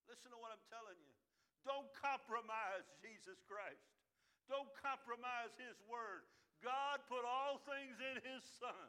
[0.09, 1.13] Listen to what I'm telling you.
[1.69, 3.85] Don't compromise Jesus Christ.
[4.49, 6.25] Don't compromise His Word.
[6.65, 8.89] God put all things in His Son.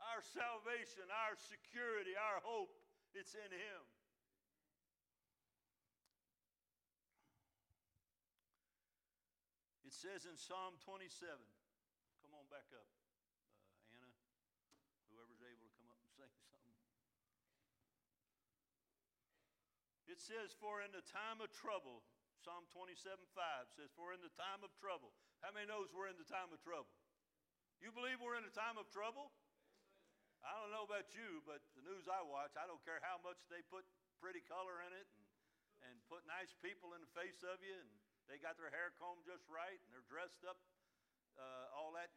[0.00, 2.72] Our salvation, our security, our hope,
[3.12, 3.82] it's in Him.
[9.92, 11.04] It says in Psalm 27,
[12.24, 14.08] come on back up, uh, Anna,
[15.12, 16.72] whoever's able to come up and say something.
[20.08, 22.08] It says, For in the time of trouble,
[22.40, 25.12] Psalm 27 5 says, For in the time of trouble.
[25.44, 26.88] How many knows we're in the time of trouble?
[27.76, 29.28] You believe we're in a time of trouble?
[30.40, 33.44] I don't know about you, but the news I watch, I don't care how much
[33.52, 33.84] they put
[34.24, 35.28] pretty color in it and,
[35.92, 37.92] and put nice people in the face of you, and
[38.30, 40.58] they got their hair combed just right, and they're dressed up,
[41.38, 42.10] uh, all that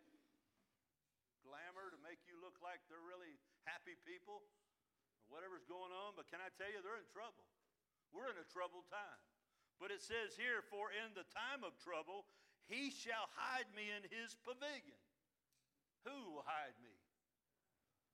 [1.46, 3.38] glamour to make you look like they're really
[3.70, 6.18] happy people, or whatever's going on.
[6.18, 7.46] But can I tell you, they're in trouble.
[8.10, 9.22] We're in a troubled time.
[9.78, 12.26] But it says here, For in the time of trouble,
[12.66, 15.02] he shall hide me in his pavilion.
[16.08, 16.96] Who will hide me?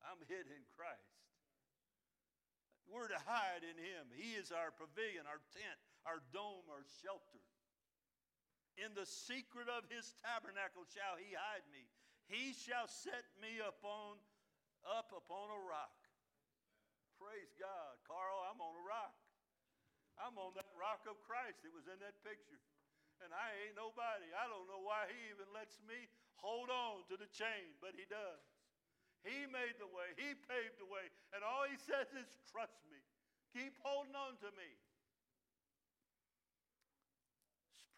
[0.01, 1.21] I'm hid in Christ.
[2.89, 4.09] We're to hide in him.
[4.11, 7.39] He is our pavilion, our tent, our dome, our shelter.
[8.81, 11.85] In the secret of his tabernacle shall he hide me.
[12.25, 14.17] He shall set me upon
[14.81, 15.93] up upon a rock.
[17.21, 18.01] Praise God.
[18.09, 19.13] Carl, I'm on a rock.
[20.17, 22.57] I'm on that rock of Christ that was in that picture.
[23.21, 24.25] And I ain't nobody.
[24.33, 26.09] I don't know why he even lets me
[26.41, 28.41] hold on to the chain, but he does.
[29.21, 31.05] He made the way, he paved the way,
[31.37, 32.97] and all he says is trust me.
[33.53, 34.65] Keep holding on to me.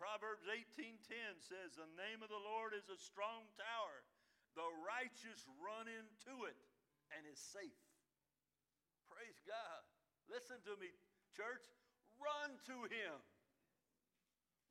[0.04, 4.04] Proverbs 18:10 says, "The name of the Lord is a strong tower.
[4.54, 6.60] The righteous run into it
[7.16, 7.80] and is safe."
[9.08, 9.86] Praise God.
[10.28, 10.92] Listen to me,
[11.32, 11.64] church.
[12.20, 13.24] Run to him.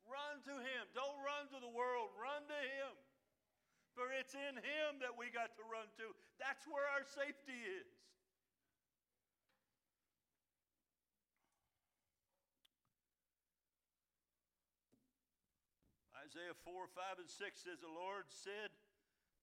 [0.05, 0.93] Run to him.
[0.93, 2.13] Don't run to the world.
[2.13, 2.93] Run to him.
[3.95, 6.15] For it's in him that we got to run to.
[6.37, 7.89] That's where our safety is.
[16.33, 18.73] Isaiah 4, 5, and 6 says, The Lord said,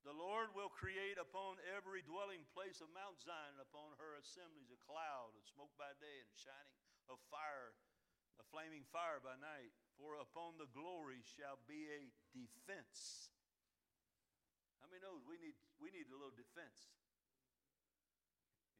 [0.03, 4.81] The Lord will create upon every dwelling place of Mount Zion, upon her assemblies, a
[4.83, 7.79] cloud of smoke by day and shining of fire
[8.43, 13.29] a flaming fire by night, for upon the glory shall be a defense.
[14.81, 16.89] How many knows we need we need a little defense?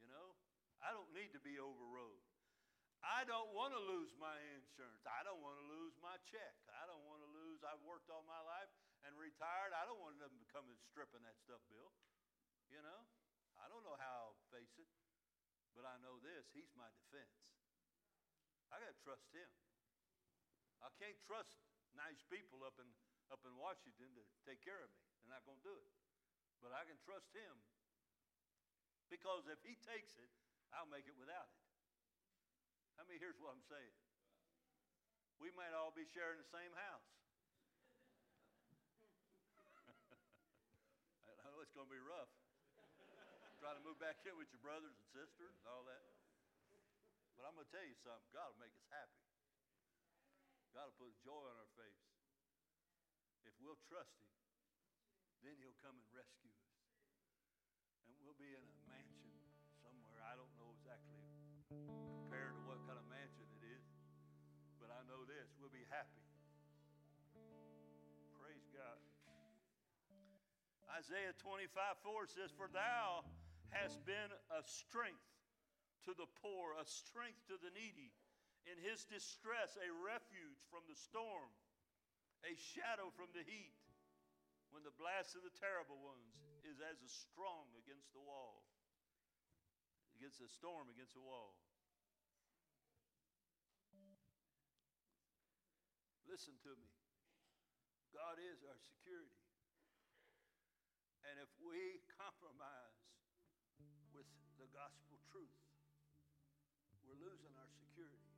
[0.01, 0.35] You know?
[0.81, 2.25] I don't need to be overrode.
[3.01, 5.05] I don't want to lose my insurance.
[5.05, 6.57] I don't want to lose my check.
[6.73, 7.30] I don't want to
[7.65, 8.73] I've worked all my life
[9.05, 9.73] and retired.
[9.77, 11.93] I don't want them to come and stripping that stuff, Bill.
[12.73, 13.01] You know?
[13.61, 14.89] I don't know how I'll face it,
[15.77, 17.37] but I know this He's my defense.
[18.73, 19.51] I got to trust Him.
[20.81, 21.61] I can't trust
[21.93, 22.89] nice people up in,
[23.29, 25.03] up in Washington to take care of me.
[25.21, 25.93] They're not going to do it.
[26.65, 27.61] But I can trust Him
[29.13, 30.31] because if He takes it,
[30.73, 31.61] I'll make it without it.
[33.01, 33.97] I mean, here's what I'm saying.
[35.41, 37.09] We might all be sharing the same house.
[41.41, 42.29] I know it's going to be rough.
[43.57, 46.05] Trying to move back in with your brothers and sisters and all that.
[47.41, 49.25] But I'm going to tell you something God will make us happy.
[50.77, 52.05] God will put joy on our face.
[53.49, 54.29] If we'll trust Him,
[55.41, 56.69] then He'll come and rescue us.
[58.13, 59.33] And we'll be in a mansion
[59.81, 60.21] somewhere.
[60.29, 61.21] I don't know exactly
[71.01, 71.73] Isaiah 25
[72.05, 73.25] 4 says, For thou
[73.73, 75.25] hast been a strength
[76.05, 78.13] to the poor, a strength to the needy.
[78.69, 81.49] In his distress, a refuge from the storm,
[82.45, 83.73] a shadow from the heat.
[84.77, 86.37] When the blast of the terrible ones
[86.69, 88.69] is as a strong against the wall,
[90.15, 91.57] against a storm against a wall.
[96.29, 96.93] Listen to me.
[98.15, 99.40] God is our security.
[101.31, 103.07] And if we compromise
[104.11, 104.27] with
[104.59, 105.63] the gospel truth,
[107.07, 108.35] we're losing our security.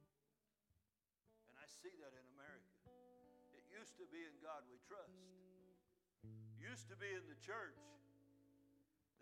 [1.49, 2.69] And I see that in America.
[3.57, 5.17] It used to be in God we trust.
[6.61, 7.81] Used to be in the church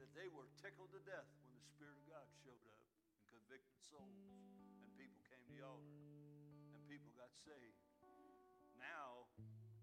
[0.02, 3.78] that they were tickled to death when the Spirit of God showed up and convicted
[3.86, 4.18] souls,
[4.82, 5.94] and people came to the altar,
[6.74, 7.78] and people got saved.
[8.82, 9.30] Now,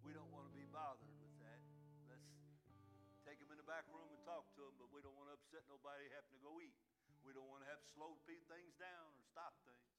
[0.04, 1.17] we don't want to be bothered
[3.68, 6.42] back room and talk to them, but we don't want to upset nobody having to
[6.42, 6.80] go eat.
[7.28, 9.92] We don't want to have to slow things down or stop things.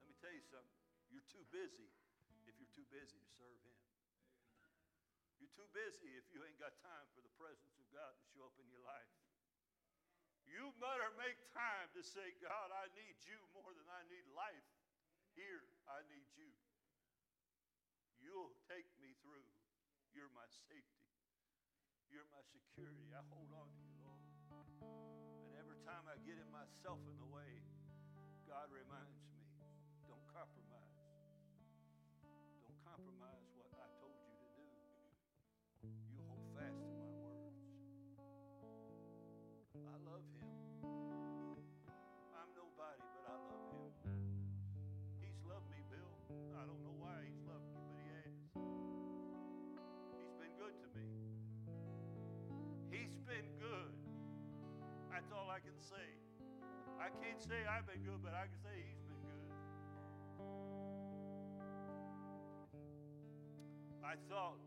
[0.00, 0.80] Let me tell you something.
[1.12, 1.92] You're too busy
[2.48, 3.76] if you're too busy to serve Him.
[5.36, 8.48] You're too busy if you ain't got time for the presence of God to show
[8.48, 9.12] up in your life.
[10.48, 14.68] You better make time to say, God, I need you more than I need life.
[15.36, 16.48] Here, I need you.
[18.24, 19.44] You'll take me through.
[20.16, 21.03] You're my safety.
[22.14, 23.10] You're my security.
[23.10, 24.22] I hold on to you, Lord.
[25.50, 27.58] And every time I get in myself in the way,
[28.46, 29.42] God reminds me
[30.06, 30.94] don't compromise.
[32.62, 34.70] Don't compromise what I told you to do.
[36.14, 37.58] You hold fast to my words.
[39.74, 40.53] I love him.
[55.54, 56.18] I can say.
[56.98, 59.46] I can't say I've been good, but I can say he's been good.
[64.02, 64.58] I thought,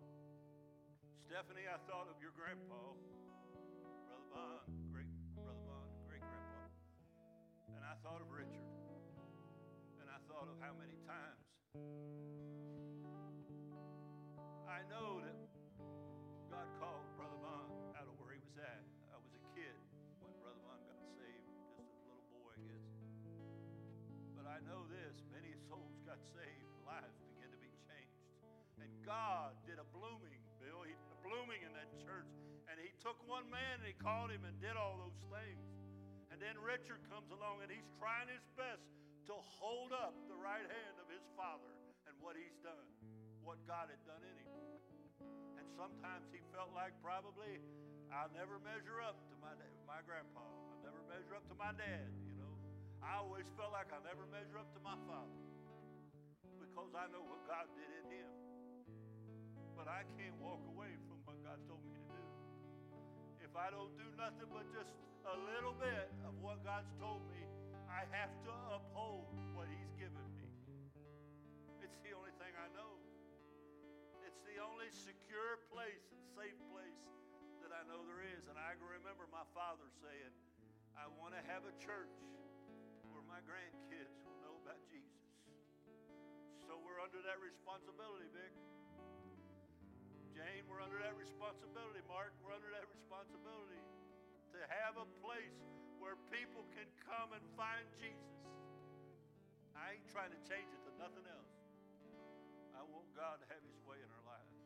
[1.28, 2.96] Stephanie, I thought of your grandpa,
[4.08, 6.72] Brother Bond, great Brother Bond, great grandpa.
[7.76, 8.72] And I thought of Richard.
[10.00, 11.44] And I thought of how many times
[14.72, 15.20] I know
[24.58, 28.26] I know this many souls got saved, lives began to be changed.
[28.82, 30.82] And God did a blooming, Bill.
[30.82, 32.26] He did a blooming in that church.
[32.66, 35.62] And he took one man and he called him and did all those things.
[36.34, 38.82] And then Richard comes along and he's trying his best
[39.30, 41.70] to hold up the right hand of his father
[42.10, 42.90] and what he's done,
[43.46, 44.50] what God had done in him.
[45.62, 47.62] And sometimes he felt like probably
[48.10, 49.54] I'll never measure up to my,
[49.86, 50.42] my grandpa.
[50.42, 52.37] I'll never measure up to my dad, you know.
[53.08, 55.40] I always felt like I'll never measure up to my father
[56.60, 58.32] because I know what God did in him.
[59.80, 62.24] But I can't walk away from what God told me to do.
[63.40, 64.92] If I don't do nothing but just
[65.24, 67.48] a little bit of what God's told me,
[67.88, 70.52] I have to uphold what He's given me.
[71.80, 73.00] It's the only thing I know.
[74.28, 77.00] It's the only secure place and safe place
[77.64, 78.52] that I know there is.
[78.52, 80.34] And I can remember my father saying,
[81.00, 82.12] I want to have a church
[83.38, 85.22] my grandkids will know about Jesus.
[86.66, 88.50] so we're under that responsibility, Vic.
[90.34, 92.02] Jane, we're under that responsibility.
[92.10, 93.78] Mark, we're under that responsibility
[94.58, 95.54] to have a place
[96.02, 98.42] where people can come and find Jesus.
[99.78, 101.54] I ain't trying to change it to nothing else.
[102.74, 104.58] I want God to have his way in our lives.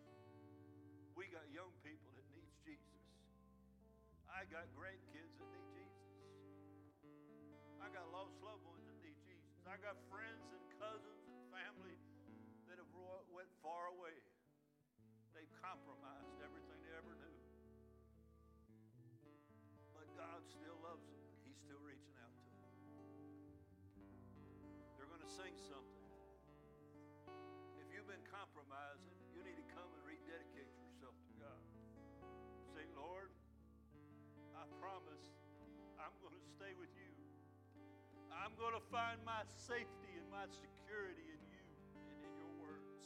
[1.19, 3.03] We got young people that needs Jesus.
[4.31, 5.70] I got grandkids that need
[7.91, 9.59] got lost loved ones that need Jesus.
[9.67, 11.99] I got friends and cousins and family
[12.71, 12.87] that have
[13.35, 14.15] went far away.
[15.35, 17.37] They've compromised everything they ever knew.
[19.91, 21.19] But God still loves them.
[21.43, 22.71] He's still reaching out to them.
[24.95, 26.07] They're going to sing something.
[27.75, 31.63] If you've been compromising, you need to come and rededicate yourself to God.
[32.71, 33.35] Say, Lord,
[34.55, 35.27] I promise
[35.99, 37.20] I'm going to stay with you.
[38.41, 41.61] I'm going to find my safety and my security in you
[41.93, 43.05] and in your words.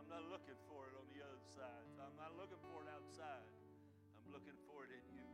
[0.00, 1.84] I'm not looking for it on the other side.
[2.00, 3.44] I'm not looking for it outside.
[4.16, 5.28] I'm looking for it in you.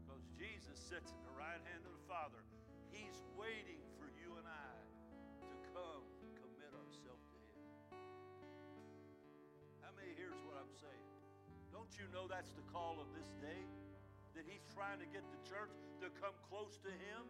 [0.00, 2.40] Because Jesus sits at the right hand of the Father.
[2.88, 4.72] He's waiting for you and I
[5.52, 7.60] to come and commit ourselves to Him.
[9.84, 11.08] How many hears what I'm saying?
[11.76, 13.77] Don't you know that's the call of this day?
[14.38, 17.26] That He's trying to get the church to come close to Him?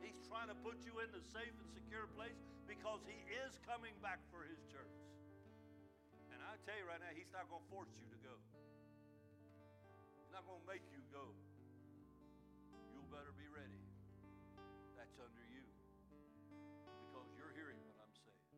[0.00, 3.92] He's trying to put you in the safe and secure place because He is coming
[4.00, 4.96] back for His church.
[6.32, 8.32] And I tell you right now, He's not going to force you to go.
[10.24, 11.36] He's not going to make you go.
[12.96, 13.84] You better be ready.
[14.96, 15.68] That's under you.
[17.12, 18.48] Because you're hearing what I'm saying.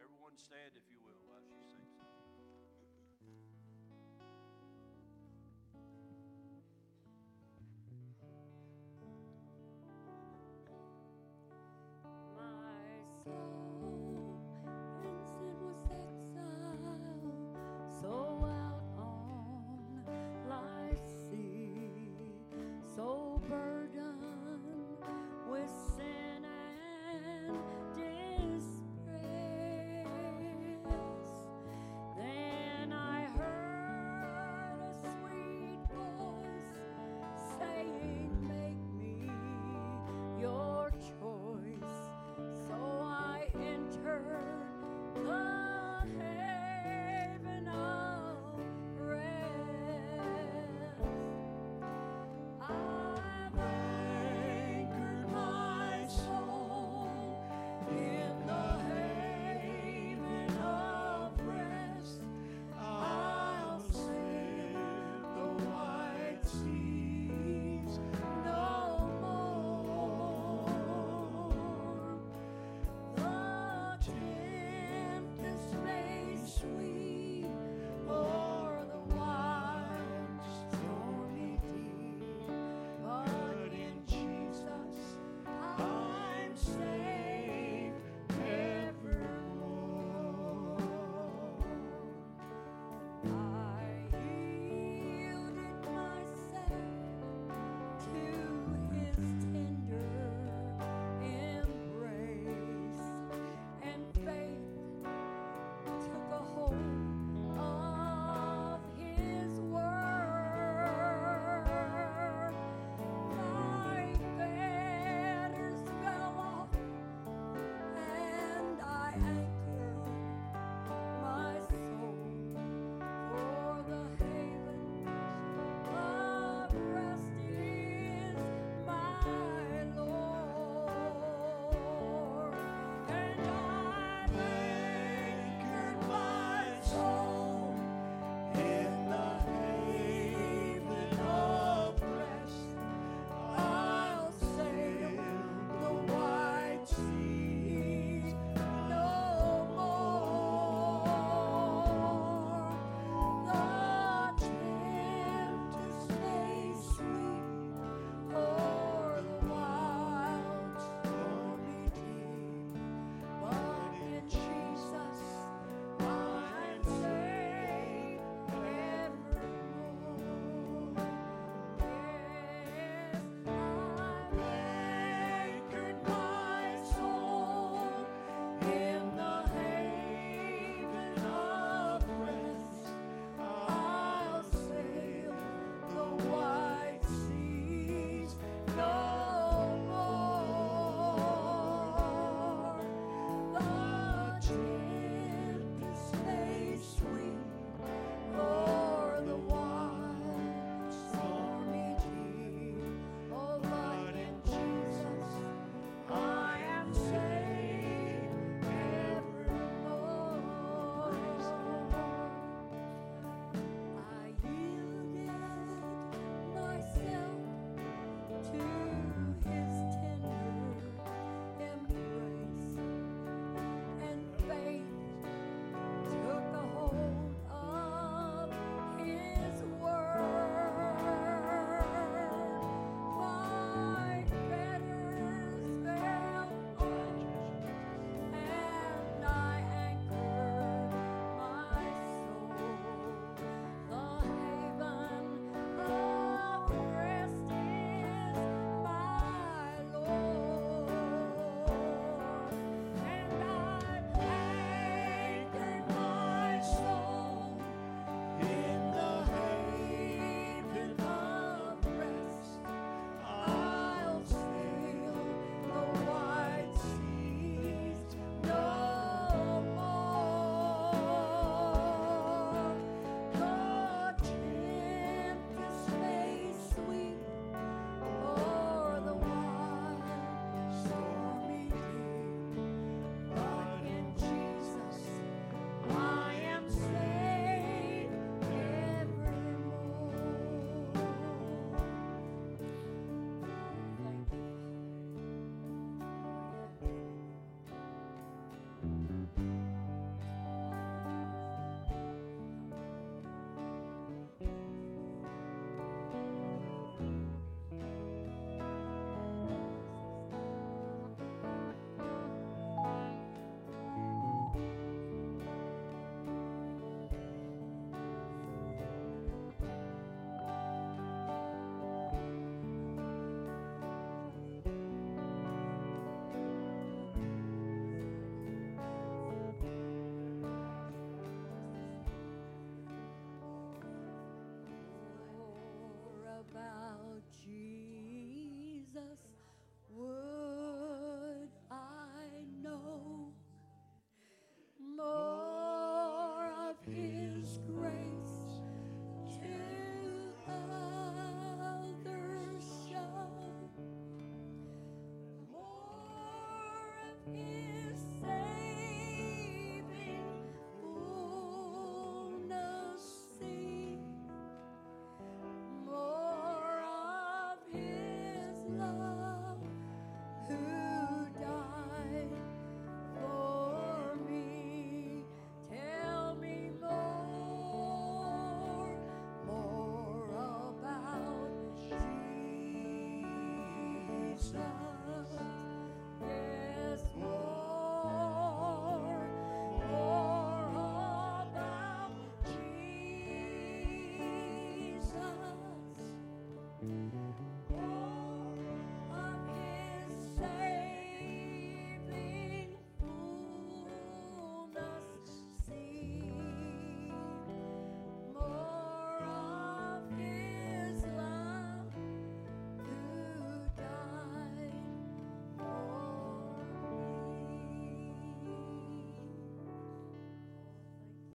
[0.00, 0.95] Everyone stand, if you